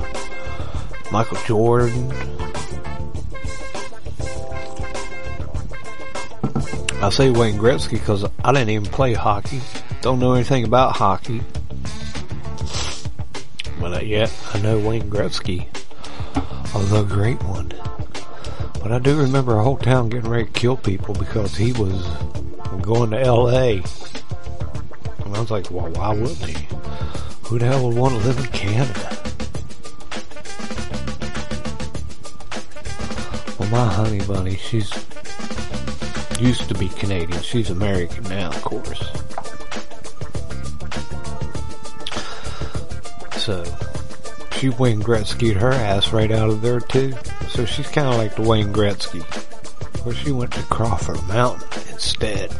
Michael 1.13 1.39
Jordan. 1.47 2.11
I 7.01 7.09
say 7.11 7.31
Wayne 7.31 7.57
Gretzky 7.57 7.93
because 7.93 8.25
I 8.43 8.53
didn't 8.53 8.71
even 8.71 8.91
play 8.91 9.15
hockey. 9.15 9.61
Don't 10.01 10.19
know 10.19 10.33
anything 10.33 10.65
about 10.65 10.97
hockey. 10.97 11.41
But 13.79 14.05
yet, 14.09 14.33
I 14.55 14.61
know 14.61 14.81
Wayne 14.81 15.09
Gretzky, 15.09 15.69
the 16.91 17.05
great 17.05 17.41
one. 17.45 17.73
But 18.83 18.91
I 18.91 18.99
do 18.99 19.21
remember 19.21 19.57
a 19.57 19.63
whole 19.63 19.79
town 19.79 20.09
getting 20.09 20.29
ready 20.29 20.47
to 20.47 20.51
kill 20.51 20.77
people 20.77 21.15
because 21.15 21.57
he 21.57 21.73
was 21.75 22.05
going 22.81 23.11
to 23.11 23.21
L.A. 23.21 23.83
And 25.25 25.37
I 25.37 25.41
was 25.41 25.51
like, 25.51 25.71
well, 25.71 25.91
why 25.91 26.15
wouldn't 26.15 26.39
he? 26.39 26.67
Who 27.45 27.59
the 27.59 27.67
hell 27.67 27.89
would 27.89 27.97
want 27.97 28.15
to 28.15 28.27
live 28.27 28.39
in 28.39 28.47
Canada? 28.47 29.19
Well, 33.59 33.69
my 33.71 33.93
honey 33.93 34.25
bunny, 34.25 34.57
she's 34.57 34.93
used 36.41 36.69
to 36.69 36.75
be 36.75 36.89
Canadian. 36.89 37.43
She's 37.43 37.71
American 37.71 38.25
now, 38.25 38.49
of 38.49 38.63
course. 38.63 39.03
So, 43.37 43.65
she 44.57 44.69
Wayne 44.69 45.03
Gretzky'd 45.03 45.57
her 45.57 45.73
ass 45.73 46.13
right 46.13 46.31
out 46.31 46.49
of 46.49 46.63
there 46.63 46.81
too. 46.81 47.15
So 47.51 47.65
she's 47.65 47.89
kind 47.89 48.09
of 48.09 48.17
like 48.17 48.37
the 48.37 48.43
Wayne 48.43 48.73
Gretzky. 48.73 49.23
Where 50.05 50.15
she 50.15 50.33
went 50.33 50.53
to 50.53 50.63
Crawford 50.63 51.23
Mountain 51.29 51.82
instead. 51.93 52.51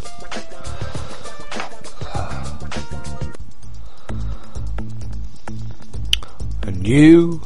And 6.63 6.87
you, 6.87 7.43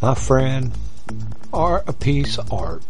my 0.00 0.14
friend, 0.14 0.72
are 1.52 1.82
a 1.86 1.92
piece 1.92 2.38
of 2.38 2.52
art. 2.52 2.82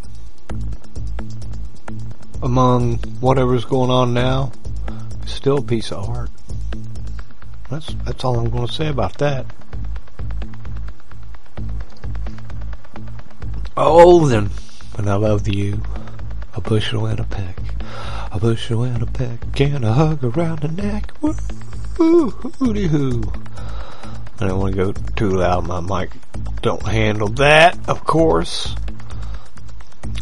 Among 2.43 2.99
whatever's 3.20 3.64
going 3.64 3.91
on 3.91 4.12
now, 4.12 4.53
still 5.26 5.59
a 5.59 5.62
piece 5.62 5.93
of 5.93 6.09
art. 6.09 6.30
That's 7.70 7.95
that's 8.05 8.24
all 8.24 8.39
I'm 8.39 8.51
going 8.51 8.66
to 8.66 8.72
say 8.72 8.89
about 8.89 9.18
that. 9.18 9.47
Oh, 13.76 14.28
then, 14.28 14.51
and 14.97 15.11
I 15.11 15.16
love 15.16 15.49
you, 15.49 15.82
a 16.55 16.61
bushel 16.61 17.07
and 17.07 17.18
a 17.18 17.24
peck, 17.24 17.57
a 18.35 18.39
bushel 18.41 18.82
and 18.82 19.01
a 19.01 19.07
peck, 19.07 19.61
and 19.61 19.85
a 19.85 19.93
hug 19.93 20.24
around 20.24 20.59
the 20.59 20.68
neck. 20.68 21.12
Woo, 21.20 22.30
hooty 22.30 22.89
hoo. 22.89 23.22
I 24.41 24.49
don't 24.49 24.59
want 24.59 24.74
to 24.74 24.85
go 24.87 24.93
too 25.14 25.30
loud. 25.30 25.68
My 25.68 25.80
mic 25.80 26.11
don't 26.61 26.85
handle 26.85 27.28
that, 27.28 27.78
of 27.89 28.05
course. 28.05 28.74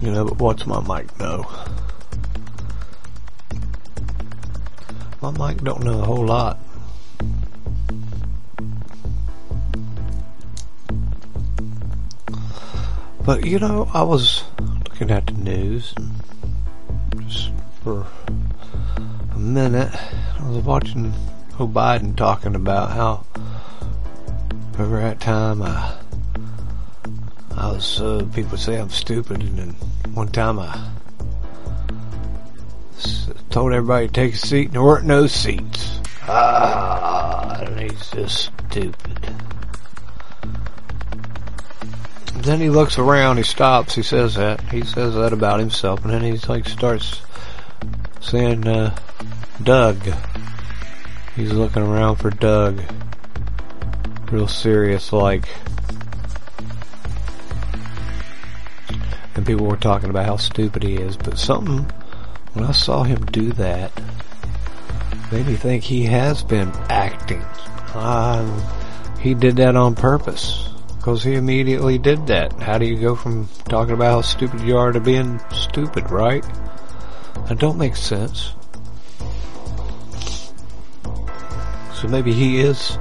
You 0.03 0.11
know, 0.13 0.27
but 0.27 0.39
what's 0.39 0.67
my 0.67 0.81
mic 0.81 1.19
know? 1.19 1.51
My 5.23 5.31
mic 5.31 5.63
don't 5.65 5.83
know 5.83 6.01
a 6.01 6.05
whole 6.05 6.27
lot. 6.27 6.59
But 13.25 13.47
you 13.47 13.59
know, 13.59 13.89
I 13.95 14.03
was 14.03 14.45
looking 14.85 15.11
at 15.11 15.27
the 15.27 15.33
news 15.33 15.95
just 15.95 16.22
for 17.83 18.07
a 19.35 19.39
minute. 19.39 19.91
I 20.39 20.49
was 20.49 20.65
watching 20.65 21.13
Joe 21.59 21.67
Biden 21.67 22.17
talking 22.17 22.55
about 22.55 22.91
how 22.91 23.25
remember 24.73 25.01
that 25.01 25.21
time 25.21 25.63
I 25.63 25.97
I 27.57 27.73
was 27.73 28.01
uh, 28.01 28.27
people 28.35 28.57
say 28.57 28.79
I'm 28.79 28.91
stupid, 28.91 29.43
and 29.43 29.59
then 29.59 29.71
one 30.15 30.29
time 30.29 30.59
I 30.59 30.91
told 33.51 33.73
everybody 33.73 34.07
to 34.07 34.13
take 34.13 34.35
a 34.35 34.39
seat, 34.39 34.67
and 34.67 34.75
there 34.75 34.83
weren't 34.83 35.07
no 35.07 35.27
seats. 35.27 36.01
Ah, 36.29 37.59
and 37.61 37.81
he's 37.81 38.11
just 38.11 38.51
stupid. 38.71 39.35
Then 42.37 42.61
he 42.61 42.71
looks 42.71 42.99
around, 42.99 43.37
he 43.37 43.43
stops, 43.43 43.95
he 43.95 44.03
says 44.03 44.35
that. 44.35 44.61
He 44.63 44.85
says 44.85 45.15
that 45.15 45.33
about 45.33 45.61
himself, 45.61 46.05
and 46.05 46.13
then 46.13 46.23
he's 46.23 46.49
like 46.49 46.69
starts 46.69 47.21
saying, 48.23 48.67
uh, 48.67 48.97
Doug. 49.63 49.99
He's 51.37 51.53
looking 51.53 51.83
around 51.83 52.17
for 52.17 52.31
Doug. 52.31 52.81
Real 54.31 54.49
serious 54.49 55.13
like. 55.13 55.49
And 59.35 59.47
people 59.47 59.67
were 59.67 59.77
talking 59.77 60.11
about 60.11 60.27
how 60.27 60.37
stupid 60.37 60.83
he 60.83 60.95
is, 60.95 61.17
but 61.17 61.39
something, 61.39 61.85
when 62.53 62.65
I 62.65 62.73
saw 62.73 63.03
him 63.03 63.25
do 63.27 63.53
that, 63.53 63.93
made 65.31 65.47
me 65.47 65.55
think 65.55 65.85
he 65.85 66.05
has 66.05 66.43
been 66.43 66.71
acting. 66.89 67.43
Um, 67.95 68.63
he 69.21 69.35
did 69.35 69.57
that 69.57 69.77
on 69.77 69.95
purpose. 69.95 70.69
Because 70.97 71.25
he 71.25 71.35
immediately 71.35 71.99
did 71.99 72.29
that. 72.29 72.53
How 72.61 72.79
do 72.79 72.87
you 72.87 72.97
go 72.97 73.17
from 73.17 73.49
talking 73.69 73.95
about 73.95 74.13
how 74.13 74.21
stupid 74.21 74.61
you 74.61 74.77
are 74.77 74.93
to 74.93 75.01
being 75.01 75.41
stupid, 75.51 76.11
right? 76.13 76.45
That 77.49 77.59
don't 77.59 77.79
make 77.79 77.97
sense. 77.97 78.53
So 81.95 82.09
maybe 82.09 82.33
he 82.33 82.61
is 82.61 82.99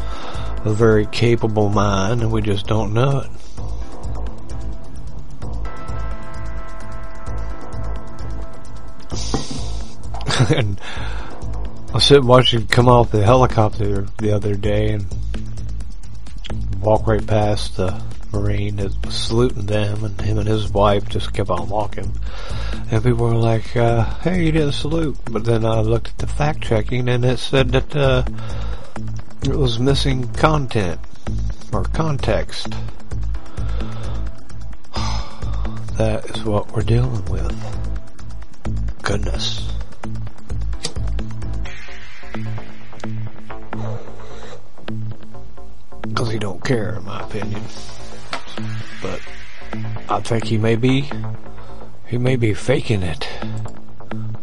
a 0.64 0.74
very 0.74 1.06
capable 1.08 1.70
mind 1.70 2.22
and 2.22 2.32
we 2.32 2.42
just 2.42 2.68
don't 2.68 2.94
know 2.94 3.20
it. 3.22 3.30
and 10.56 10.80
I 11.90 11.94
was 11.94 12.04
sitting 12.04 12.28
watching 12.28 12.62
him 12.62 12.68
come 12.68 12.88
off 12.88 13.12
the 13.12 13.24
helicopter 13.24 14.08
the 14.18 14.34
other 14.34 14.56
day 14.56 14.94
and 14.94 15.06
walk 16.80 17.08
right 17.08 17.26
past 17.26 17.78
the 17.78 18.02
Marine 18.34 18.78
that 18.78 19.06
was 19.06 19.16
saluting 19.16 19.66
them, 19.66 20.04
and 20.06 20.20
him 20.22 20.38
and 20.38 20.48
his 20.48 20.70
wife 20.70 21.10
just 21.10 21.34
kept 21.34 21.50
on 21.50 21.68
walking. 21.70 22.14
And 22.90 23.04
people 23.04 23.28
were 23.28 23.36
like, 23.36 23.76
uh, 23.76 24.06
hey, 24.22 24.46
you 24.46 24.52
didn't 24.52 24.72
salute. 24.74 25.18
But 25.30 25.44
then 25.46 25.66
I 25.66 25.82
looked 25.82 26.10
at 26.10 26.18
the 26.18 26.28
fact 26.28 26.62
checking, 26.62 27.10
and 27.10 27.26
it 27.26 27.40
said 27.40 27.70
that 27.70 27.96
uh, 27.96 28.24
it 29.44 29.56
was 29.56 29.80
missing 29.80 30.32
content 30.34 31.00
or 31.74 31.84
context. 31.84 32.70
that 35.98 36.26
is 36.30 36.44
what 36.44 36.72
we're 36.74 36.84
dealing 36.84 37.26
with. 37.26 37.56
Goodness. 39.02 39.68
because 46.08 46.32
he 46.32 46.40
don't 46.40 46.64
care, 46.64 46.96
in 46.96 47.06
my 47.06 47.22
opinion. 47.24 47.62
But 49.02 49.22
I 50.10 50.20
think 50.22 50.46
he 50.46 50.58
may 50.58 50.76
be, 50.76 51.10
he 52.08 52.18
may 52.18 52.36
be 52.36 52.54
faking 52.54 53.04
it. 53.04 53.28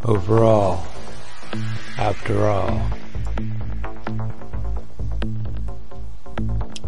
Overall, 0.04 0.86
after 1.98 2.46
all. 2.46 2.90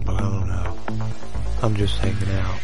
But 0.07 0.15
I 0.15 0.19
don't 0.21 0.49
know. 0.49 0.79
I'm 1.63 1.77
just 1.77 1.99
hanging 1.99 2.35
out. 2.39 2.61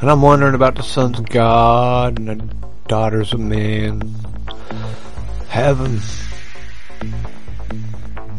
And 0.00 0.10
I'm 0.10 0.20
wondering 0.20 0.54
about 0.54 0.74
the 0.74 0.82
sons 0.82 1.18
of 1.18 1.28
God 1.30 2.18
and 2.18 2.28
the 2.28 2.54
daughters 2.88 3.32
of 3.32 3.40
men. 3.40 4.14
Heaven. 5.48 6.00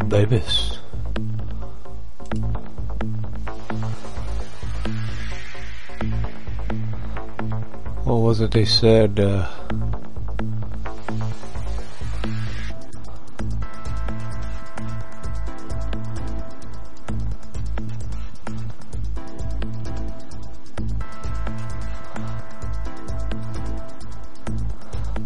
Babies. 0.08 0.78
What 8.06 8.18
was 8.18 8.40
it 8.40 8.52
they 8.52 8.66
said? 8.66 9.20
Uh, 9.20 9.50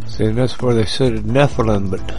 see, 0.08 0.32
that's 0.32 0.62
where 0.62 0.74
they 0.74 0.86
said 0.86 1.14
Nephilim, 1.24 1.92
but 1.92 2.16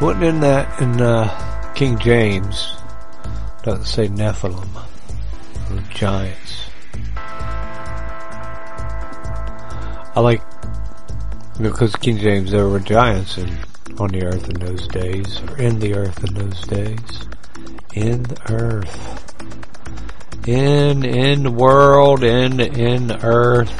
wasn't 0.00 0.24
in 0.24 0.40
that 0.40 0.80
in 0.80 1.00
uh, 1.02 1.72
King 1.74 1.98
James. 1.98 2.76
Doesn't 3.62 3.84
say 3.84 4.08
Nephilim, 4.08 4.68
or 5.70 5.80
giants. 5.90 6.43
I 10.16 10.20
like, 10.20 10.42
because 11.60 11.96
King 11.96 12.18
James, 12.18 12.52
there 12.52 12.68
were 12.68 12.78
giants 12.78 13.36
in, 13.36 13.50
on 13.98 14.10
the 14.10 14.22
earth 14.24 14.48
in 14.48 14.60
those 14.60 14.86
days, 14.86 15.40
or 15.40 15.58
in 15.58 15.80
the 15.80 15.94
earth 15.94 16.22
in 16.22 16.34
those 16.34 16.60
days. 16.66 17.28
In 17.94 18.22
the 18.22 18.52
earth. 18.52 19.20
In, 20.46 21.04
in 21.04 21.42
the 21.42 21.50
world, 21.50 22.22
in, 22.22 22.60
in 22.60 23.10
earth. 23.10 23.72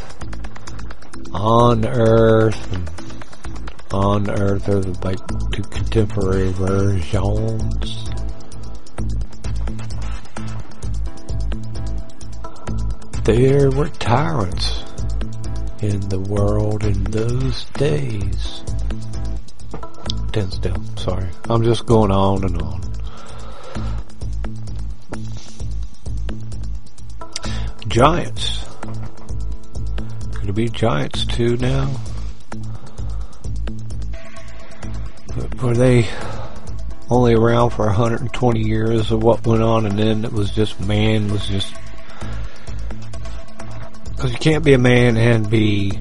On 1.33 1.87
earth. 1.87 2.79
On 3.93 4.29
earth 4.29 4.69
are 4.69 4.81
the, 4.81 4.99
like, 5.05 5.21
two 5.53 5.63
contemporary 5.63 6.51
versions. 6.51 8.11
There 13.23 13.71
were 13.71 13.89
tyrants 13.89 14.84
in 15.81 16.01
the 16.09 16.21
world 16.21 16.85
in 16.85 17.05
those 17.05 17.65
days. 17.77 18.63
Tinsdale, 20.33 20.83
sorry. 20.97 21.29
I'm 21.49 21.63
just 21.63 21.87
going 21.87 22.11
on 22.11 22.45
and 22.45 22.63
on. 22.63 22.81
Giants. 27.89 28.65
Could 30.35 30.49
it 30.49 30.55
be 30.55 30.69
Giants 30.69 31.25
too 31.27 31.57
now? 31.59 31.91
Were 35.63 35.75
they 35.75 36.09
only 37.11 37.35
around 37.35 37.71
for 37.71 37.87
120 37.87 38.61
years 38.61 39.11
of 39.11 39.23
what 39.23 39.47
went 39.47 39.63
on 39.63 39.87
and 39.87 39.99
then 39.99 40.25
it 40.25 40.33
was 40.33 40.51
just 40.51 40.81
man 40.81 41.31
was 41.31 41.47
just 41.47 41.73
can't 44.45 44.63
be 44.63 44.75
a 44.75 44.79
man 44.79 45.17
and 45.17 45.49
be 45.49 45.99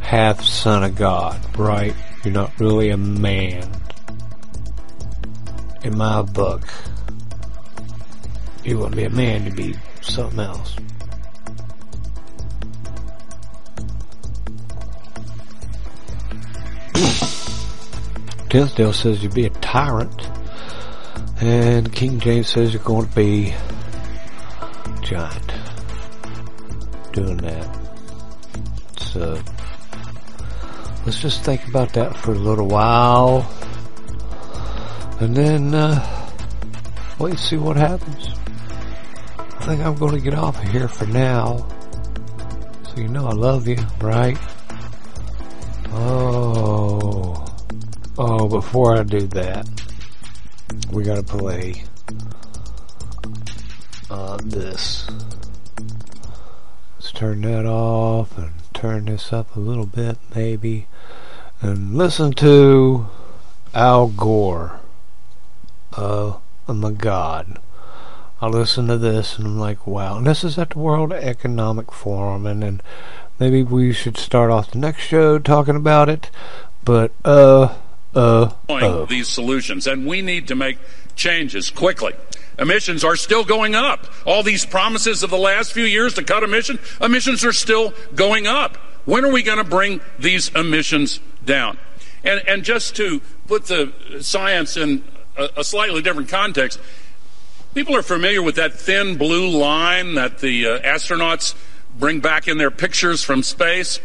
half 0.00 0.42
son 0.42 0.82
of 0.82 0.96
God, 0.96 1.40
right? 1.56 1.94
You're 2.24 2.34
not 2.34 2.50
really 2.58 2.90
a 2.90 2.96
man. 2.96 3.70
In 5.84 5.96
my 5.96 6.22
book, 6.22 6.64
you 8.64 8.76
wouldn't 8.76 8.96
be 8.96 9.04
a 9.04 9.10
man 9.10 9.44
to 9.44 9.52
be 9.52 9.76
something 10.00 10.40
else. 10.40 10.74
Tinsdale 18.50 18.92
says 18.92 19.22
you'd 19.22 19.32
be 19.32 19.46
a 19.46 19.50
tyrant, 19.50 20.28
and 21.40 21.92
King 21.92 22.18
James 22.18 22.48
says 22.48 22.74
you're 22.74 22.82
going 22.82 23.06
to 23.06 23.14
be 23.14 23.54
giant 25.02 25.53
doing 27.14 27.36
that. 27.36 27.68
So 28.98 29.40
let's 31.06 31.20
just 31.20 31.44
think 31.44 31.66
about 31.68 31.92
that 31.92 32.16
for 32.16 32.32
a 32.32 32.38
little 32.38 32.66
while, 32.66 33.48
and 35.20 35.34
then 35.34 35.74
uh, 35.74 36.30
wait 37.20 37.30
and 37.30 37.38
see 37.38 37.56
what 37.56 37.76
happens. 37.76 38.28
I 39.38 39.66
think 39.66 39.80
I'm 39.80 39.94
going 39.94 40.14
to 40.14 40.20
get 40.20 40.34
off 40.34 40.60
of 40.62 40.68
here 40.68 40.88
for 40.88 41.06
now. 41.06 41.66
So 42.88 43.00
you 43.00 43.08
know 43.08 43.26
I 43.26 43.32
love 43.32 43.68
you, 43.68 43.78
right? 44.00 44.36
Oh, 45.92 47.44
oh! 48.18 48.48
Before 48.48 48.98
I 48.98 49.04
do 49.04 49.20
that, 49.28 49.68
we 50.90 51.04
got 51.04 51.16
to 51.16 51.22
play 51.22 51.84
uh, 54.10 54.38
this 54.42 55.06
turn 57.14 57.42
that 57.42 57.64
off 57.64 58.36
and 58.36 58.52
turn 58.72 59.04
this 59.04 59.32
up 59.32 59.54
a 59.54 59.60
little 59.60 59.86
bit 59.86 60.18
maybe 60.34 60.86
and 61.60 61.96
listen 61.96 62.32
to 62.32 63.06
Al 63.72 64.08
Gore. 64.08 64.80
Oh, 65.96 66.40
my 66.66 66.90
God. 66.90 67.58
I 68.40 68.48
listen 68.48 68.88
to 68.88 68.98
this 68.98 69.38
and 69.38 69.46
I'm 69.46 69.58
like, 69.58 69.86
wow. 69.86 70.18
And 70.18 70.26
this 70.26 70.42
is 70.42 70.58
at 70.58 70.70
the 70.70 70.78
World 70.78 71.12
Economic 71.12 71.92
Forum 71.92 72.46
and, 72.46 72.64
and 72.64 72.82
maybe 73.38 73.62
we 73.62 73.92
should 73.92 74.16
start 74.16 74.50
off 74.50 74.72
the 74.72 74.78
next 74.78 75.02
show 75.02 75.38
talking 75.38 75.76
about 75.76 76.08
it. 76.08 76.30
But, 76.84 77.12
uh, 77.24 77.74
uh, 78.14 78.50
uh. 78.68 79.04
These 79.06 79.28
solutions 79.28 79.86
and 79.86 80.04
we 80.04 80.20
need 80.20 80.48
to 80.48 80.54
make 80.54 80.78
changes 81.14 81.70
quickly. 81.70 82.14
Emissions 82.58 83.04
are 83.04 83.16
still 83.16 83.44
going 83.44 83.74
up. 83.74 84.06
All 84.24 84.42
these 84.42 84.64
promises 84.64 85.22
of 85.22 85.30
the 85.30 85.38
last 85.38 85.72
few 85.72 85.84
years 85.84 86.14
to 86.14 86.22
cut 86.22 86.42
emissions, 86.42 86.80
emissions 87.00 87.44
are 87.44 87.52
still 87.52 87.94
going 88.14 88.46
up. 88.46 88.76
When 89.04 89.24
are 89.24 89.32
we 89.32 89.42
going 89.42 89.58
to 89.58 89.64
bring 89.64 90.00
these 90.18 90.50
emissions 90.50 91.20
down? 91.44 91.78
And, 92.22 92.42
and 92.48 92.64
just 92.64 92.96
to 92.96 93.20
put 93.46 93.66
the 93.66 93.92
science 94.20 94.76
in 94.76 95.04
a, 95.36 95.48
a 95.58 95.64
slightly 95.64 96.00
different 96.00 96.28
context, 96.28 96.80
people 97.74 97.96
are 97.96 98.02
familiar 98.02 98.42
with 98.42 98.56
that 98.56 98.72
thin 98.72 99.18
blue 99.18 99.48
line 99.48 100.14
that 100.14 100.38
the 100.38 100.66
uh, 100.66 100.78
astronauts 100.80 101.54
bring 101.98 102.20
back 102.20 102.48
in 102.48 102.56
their 102.56 102.70
pictures 102.70 103.22
from 103.22 103.42
space. 103.42 104.00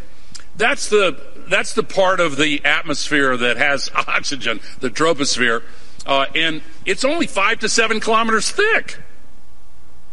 That's 0.57 0.89
the 0.89 1.21
that's 1.47 1.73
the 1.73 1.83
part 1.83 2.19
of 2.19 2.37
the 2.37 2.63
atmosphere 2.63 3.35
that 3.37 3.57
has 3.57 3.89
oxygen, 3.95 4.59
the 4.81 4.89
troposphere. 4.89 5.63
Uh, 6.09 6.25
and 6.33 6.63
it's 6.87 7.05
only 7.05 7.27
five 7.27 7.59
to 7.59 7.69
seven 7.69 7.99
kilometers 7.99 8.49
thick. 8.49 8.97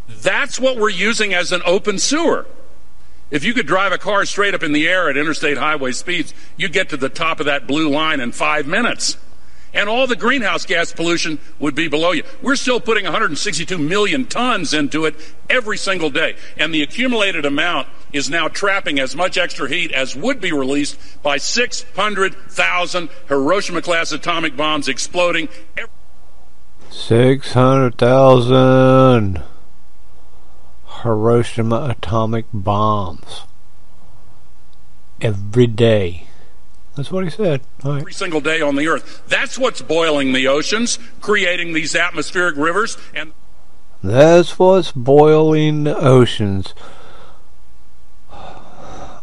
That's 0.08 0.60
what 0.60 0.76
we're 0.76 0.90
using 0.90 1.32
as 1.32 1.52
an 1.52 1.62
open 1.64 1.98
sewer. 1.98 2.46
If 3.30 3.44
you 3.44 3.54
could 3.54 3.66
drive 3.66 3.92
a 3.92 3.98
car 3.98 4.26
straight 4.26 4.52
up 4.52 4.62
in 4.62 4.72
the 4.72 4.86
air 4.86 5.08
at 5.08 5.16
interstate 5.16 5.56
highway 5.56 5.92
speeds, 5.92 6.34
you'd 6.58 6.74
get 6.74 6.90
to 6.90 6.98
the 6.98 7.08
top 7.08 7.40
of 7.40 7.46
that 7.46 7.66
blue 7.66 7.88
line 7.88 8.20
in 8.20 8.32
five 8.32 8.66
minutes 8.66 9.16
and 9.76 9.88
all 9.88 10.06
the 10.06 10.16
greenhouse 10.16 10.66
gas 10.66 10.92
pollution 10.92 11.38
would 11.58 11.74
be 11.74 11.86
below 11.86 12.12
you. 12.12 12.24
We're 12.42 12.56
still 12.56 12.80
putting 12.80 13.04
162 13.04 13.78
million 13.78 14.26
tons 14.26 14.72
into 14.72 15.04
it 15.04 15.14
every 15.48 15.76
single 15.76 16.10
day, 16.10 16.36
and 16.56 16.74
the 16.74 16.82
accumulated 16.82 17.44
amount 17.44 17.88
is 18.12 18.30
now 18.30 18.48
trapping 18.48 18.98
as 18.98 19.14
much 19.14 19.36
extra 19.36 19.68
heat 19.68 19.92
as 19.92 20.16
would 20.16 20.40
be 20.40 20.50
released 20.50 20.98
by 21.22 21.36
600,000 21.36 23.08
Hiroshima 23.28 23.82
class 23.82 24.12
atomic 24.12 24.56
bombs 24.56 24.88
exploding. 24.88 25.48
Every- 25.76 25.90
600,000 26.90 29.42
Hiroshima 31.02 31.88
atomic 31.90 32.46
bombs 32.52 33.42
every 35.20 35.66
day. 35.66 36.26
That's 36.96 37.12
what 37.12 37.24
he 37.24 37.30
said. 37.30 37.60
Right. 37.84 38.00
Every 38.00 38.12
single 38.12 38.40
day 38.40 38.60
on 38.60 38.76
the 38.76 38.88
earth. 38.88 39.22
That's 39.28 39.58
what's 39.58 39.82
boiling 39.82 40.32
the 40.32 40.48
oceans, 40.48 40.98
creating 41.20 41.74
these 41.74 41.94
atmospheric 41.94 42.56
rivers 42.56 42.96
and 43.14 43.32
That's 44.02 44.58
what's 44.58 44.92
boiling 44.92 45.84
the 45.84 45.96
oceans. 45.96 46.74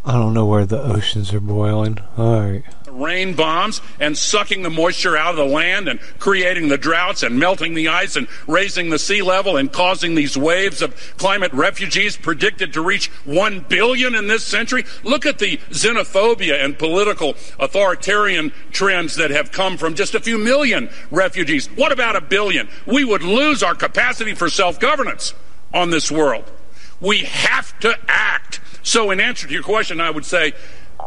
I 0.06 0.12
don't 0.14 0.34
know 0.34 0.46
where 0.46 0.66
the 0.66 0.82
oceans 0.82 1.34
are 1.34 1.40
boiling. 1.40 2.00
All 2.18 2.40
right 2.40 2.64
rain 2.94 3.34
bombs 3.36 3.82
and 4.00 4.18
sucking 4.18 4.62
the 4.62 4.70
moisture 4.70 5.18
out 5.18 5.32
of 5.32 5.38
the 5.38 5.46
land 5.46 5.88
and 5.88 6.00
creating 6.20 6.68
the 6.68 6.78
droughts 6.78 7.24
and 7.24 7.40
melting 7.40 7.74
the 7.74 7.88
ice 7.88 8.16
and 8.16 8.28
raising 8.48 8.90
the 8.90 9.00
sea 9.00 9.22
level 9.22 9.58
and 9.58 9.72
causing 9.72 10.16
these 10.16 10.38
waves 10.38 10.82
of 10.82 10.96
climate 11.18 11.52
refugees 11.54 12.16
predicted 12.18 12.74
to 12.74 12.82
reach 12.82 13.08
1 13.26 13.62
billion 13.62 14.16
in 14.16 14.28
this 14.28 14.44
century. 14.44 14.86
Look 15.04 15.26
at 15.26 15.40
the 15.40 15.58
xenophobia 15.72 16.64
and 16.64 16.78
political 16.78 17.36
authoritarian 17.60 18.52
trends 18.72 19.16
that 19.16 19.32
have 19.32 19.52
come 19.52 19.78
from 19.78 19.96
just 19.96 20.16
a 20.16 20.20
few 20.20 20.38
million 20.38 20.90
refugees. 21.12 21.68
What 21.76 21.92
about 21.92 22.16
a 22.16 22.22
billion? 22.22 22.70
We 22.86 23.04
would 23.04 23.24
lose 23.24 23.64
our 23.64 23.76
capacity 23.76 24.34
for 24.34 24.50
self-governance 24.50 25.34
on 25.74 25.90
this 25.90 26.12
world. 26.12 26.52
We 27.00 27.20
have 27.20 27.78
to 27.80 27.98
act. 28.08 28.62
So 28.84 29.12
in 29.12 29.20
answer 29.20 29.48
to 29.48 29.54
your 29.54 29.64
question, 29.64 30.00
I 30.00 30.10
would 30.10 30.26
say 30.26 30.54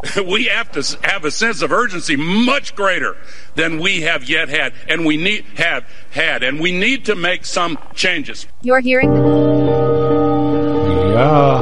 we 0.27 0.45
have 0.45 0.71
to 0.73 0.99
have 1.07 1.25
a 1.25 1.31
sense 1.31 1.63
of 1.63 1.73
urgency 1.73 2.17
much 2.17 2.75
greater 2.75 3.17
than 3.55 3.79
we 3.79 4.03
have 4.03 4.29
yet 4.29 4.49
had, 4.49 4.73
and 4.89 5.07
we 5.07 5.17
need 5.17 5.45
have 5.57 5.85
had, 6.11 6.43
and 6.43 6.59
we 6.61 6.73
need 6.73 7.05
to 7.07 7.15
make 7.15 7.45
some 7.45 7.79
changes. 7.95 8.47
You're 8.63 8.81
hearing. 8.81 9.15
Yeah. 11.15 11.61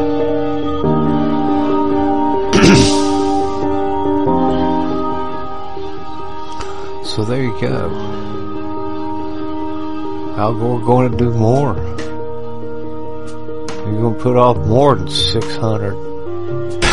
so 7.04 7.24
there 7.24 7.42
you 7.42 7.60
go. 7.60 7.90
Al 10.36 10.54
Gore 10.54 10.80
going 10.80 11.12
to 11.12 11.16
do 11.16 11.30
more. 11.30 11.76
You're 13.86 14.00
going 14.00 14.14
to 14.14 14.20
put 14.20 14.36
off 14.36 14.56
more 14.66 14.96
than 14.96 15.08
600 15.08 16.13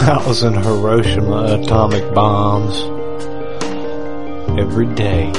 600,000 0.01 0.63
Hiroshima 0.63 1.61
atomic 1.61 2.11
bombs 2.15 2.75
every 4.59 4.87
day. 4.95 5.31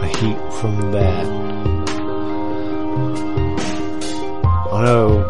The 0.00 0.06
heat 0.16 0.38
from 0.54 0.90
that. 0.92 1.26
I 4.72 4.84
know 4.86 5.26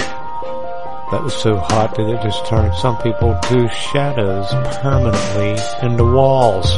that 1.10 1.20
was 1.24 1.34
so 1.34 1.56
hot 1.56 1.96
that 1.96 2.08
it 2.08 2.22
just 2.22 2.46
turned 2.46 2.72
some 2.76 2.96
people 2.98 3.36
to 3.48 3.68
shadows 3.70 4.46
permanently 4.80 5.56
into 5.82 6.04
walls. 6.04 6.70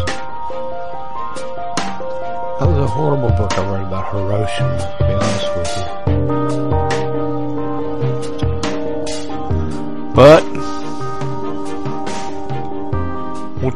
That 2.59 2.69
was 2.69 2.79
a 2.79 2.87
horrible 2.87 3.29
book 3.29 3.53
I 3.59 3.71
read 3.71 3.87
about 3.87 4.11
Hiroshima, 4.15 4.97
to 4.99 5.05
be 5.05 5.13
honest 5.13 5.57
with 5.57 6.40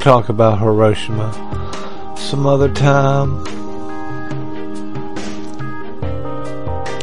talk 0.05 0.29
about 0.29 0.59
Hiroshima 0.59 1.33
some 2.15 2.47
other 2.47 2.71
time. 2.71 3.43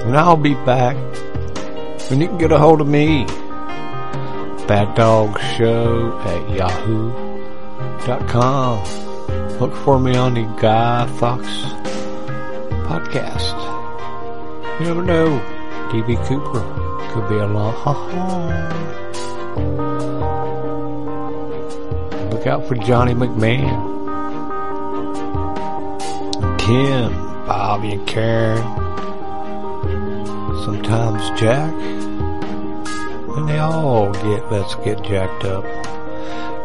And 0.05 0.15
I'll 0.15 0.37
be 0.37 0.53
back. 0.53 0.95
And 2.11 2.21
you 2.21 2.27
can 2.27 2.37
get 2.37 2.51
a 2.51 2.59
hold 2.59 2.79
of 2.79 2.87
me. 2.87 3.25
Bad 4.67 4.93
Dog 4.93 5.39
Show 5.57 6.15
at 6.25 6.47
yahoo.com. 6.51 7.17
Look 9.59 9.73
for 9.77 9.97
me 9.99 10.15
on 10.15 10.35
the 10.35 10.43
Guy 10.61 11.07
Fox 11.17 11.47
podcast. 12.85 13.57
You 14.79 14.85
never 14.85 15.01
know. 15.01 15.41
DB 15.91 16.23
Cooper 16.27 16.61
could 17.11 17.27
be 17.29 17.37
a 17.37 17.45
along. 17.47 18.90
Look 22.41 22.47
out 22.47 22.67
for 22.67 22.73
Johnny 22.73 23.13
McMahon. 23.13 23.69
Tim, 26.57 27.13
Bobby, 27.45 27.91
and 27.91 28.07
Karen. 28.07 28.63
Sometimes 30.65 31.39
Jack. 31.39 31.71
And 33.37 33.47
they 33.47 33.59
all 33.59 34.11
get, 34.11 34.51
let's 34.51 34.73
get 34.73 35.03
jacked 35.03 35.43
up. 35.43 35.63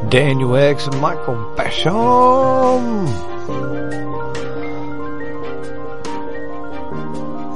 Daniel 0.08 0.56
X 0.56 0.86
and 0.86 0.98
Michael 0.98 1.34
Basham. 1.56 3.06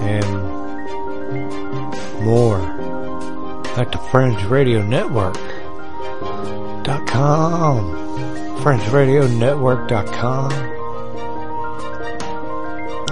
And 0.03 0.27
more 2.23 2.61
at 3.81 3.91
the 3.91 3.99
Fringe 4.11 4.45
Radio 4.45 4.83
Network 4.83 5.39
dot 9.89 10.07
com. 10.07 10.51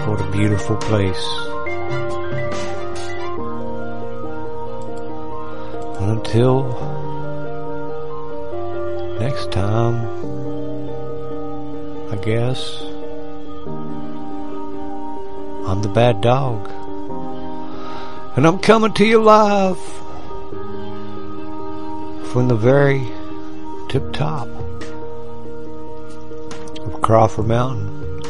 What 0.06 0.20
a 0.20 0.30
beautiful 0.30 0.76
place. 0.76 1.26
Until 6.00 6.64
next 9.18 9.50
time, 9.50 9.96
I 12.12 12.16
guess, 12.22 12.82
I'm 15.66 15.80
the 15.82 15.88
bad 15.88 16.20
dog. 16.20 16.68
And 18.36 18.46
I'm 18.46 18.58
coming 18.58 18.92
to 18.92 19.04
you 19.04 19.22
live 19.22 19.78
from 22.32 22.48
the 22.48 22.54
very 22.54 23.10
tip 23.88 24.12
top 24.12 24.48
Crawford 27.08 27.46
Mountain. 27.46 28.22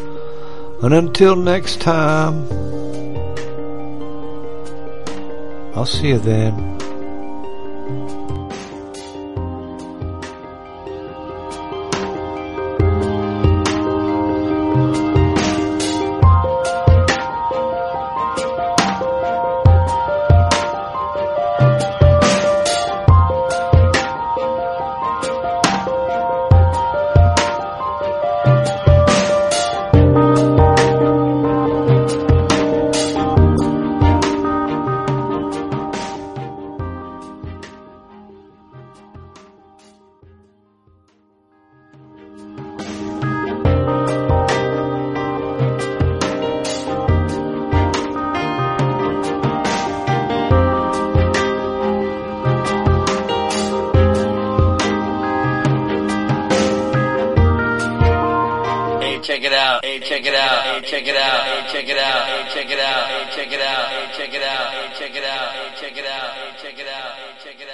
And 0.85 0.95
until 0.95 1.35
next 1.35 1.81
time, 1.81 2.47
I'll 5.75 5.85
see 5.85 6.11
you 6.11 6.19
then. 6.21 6.78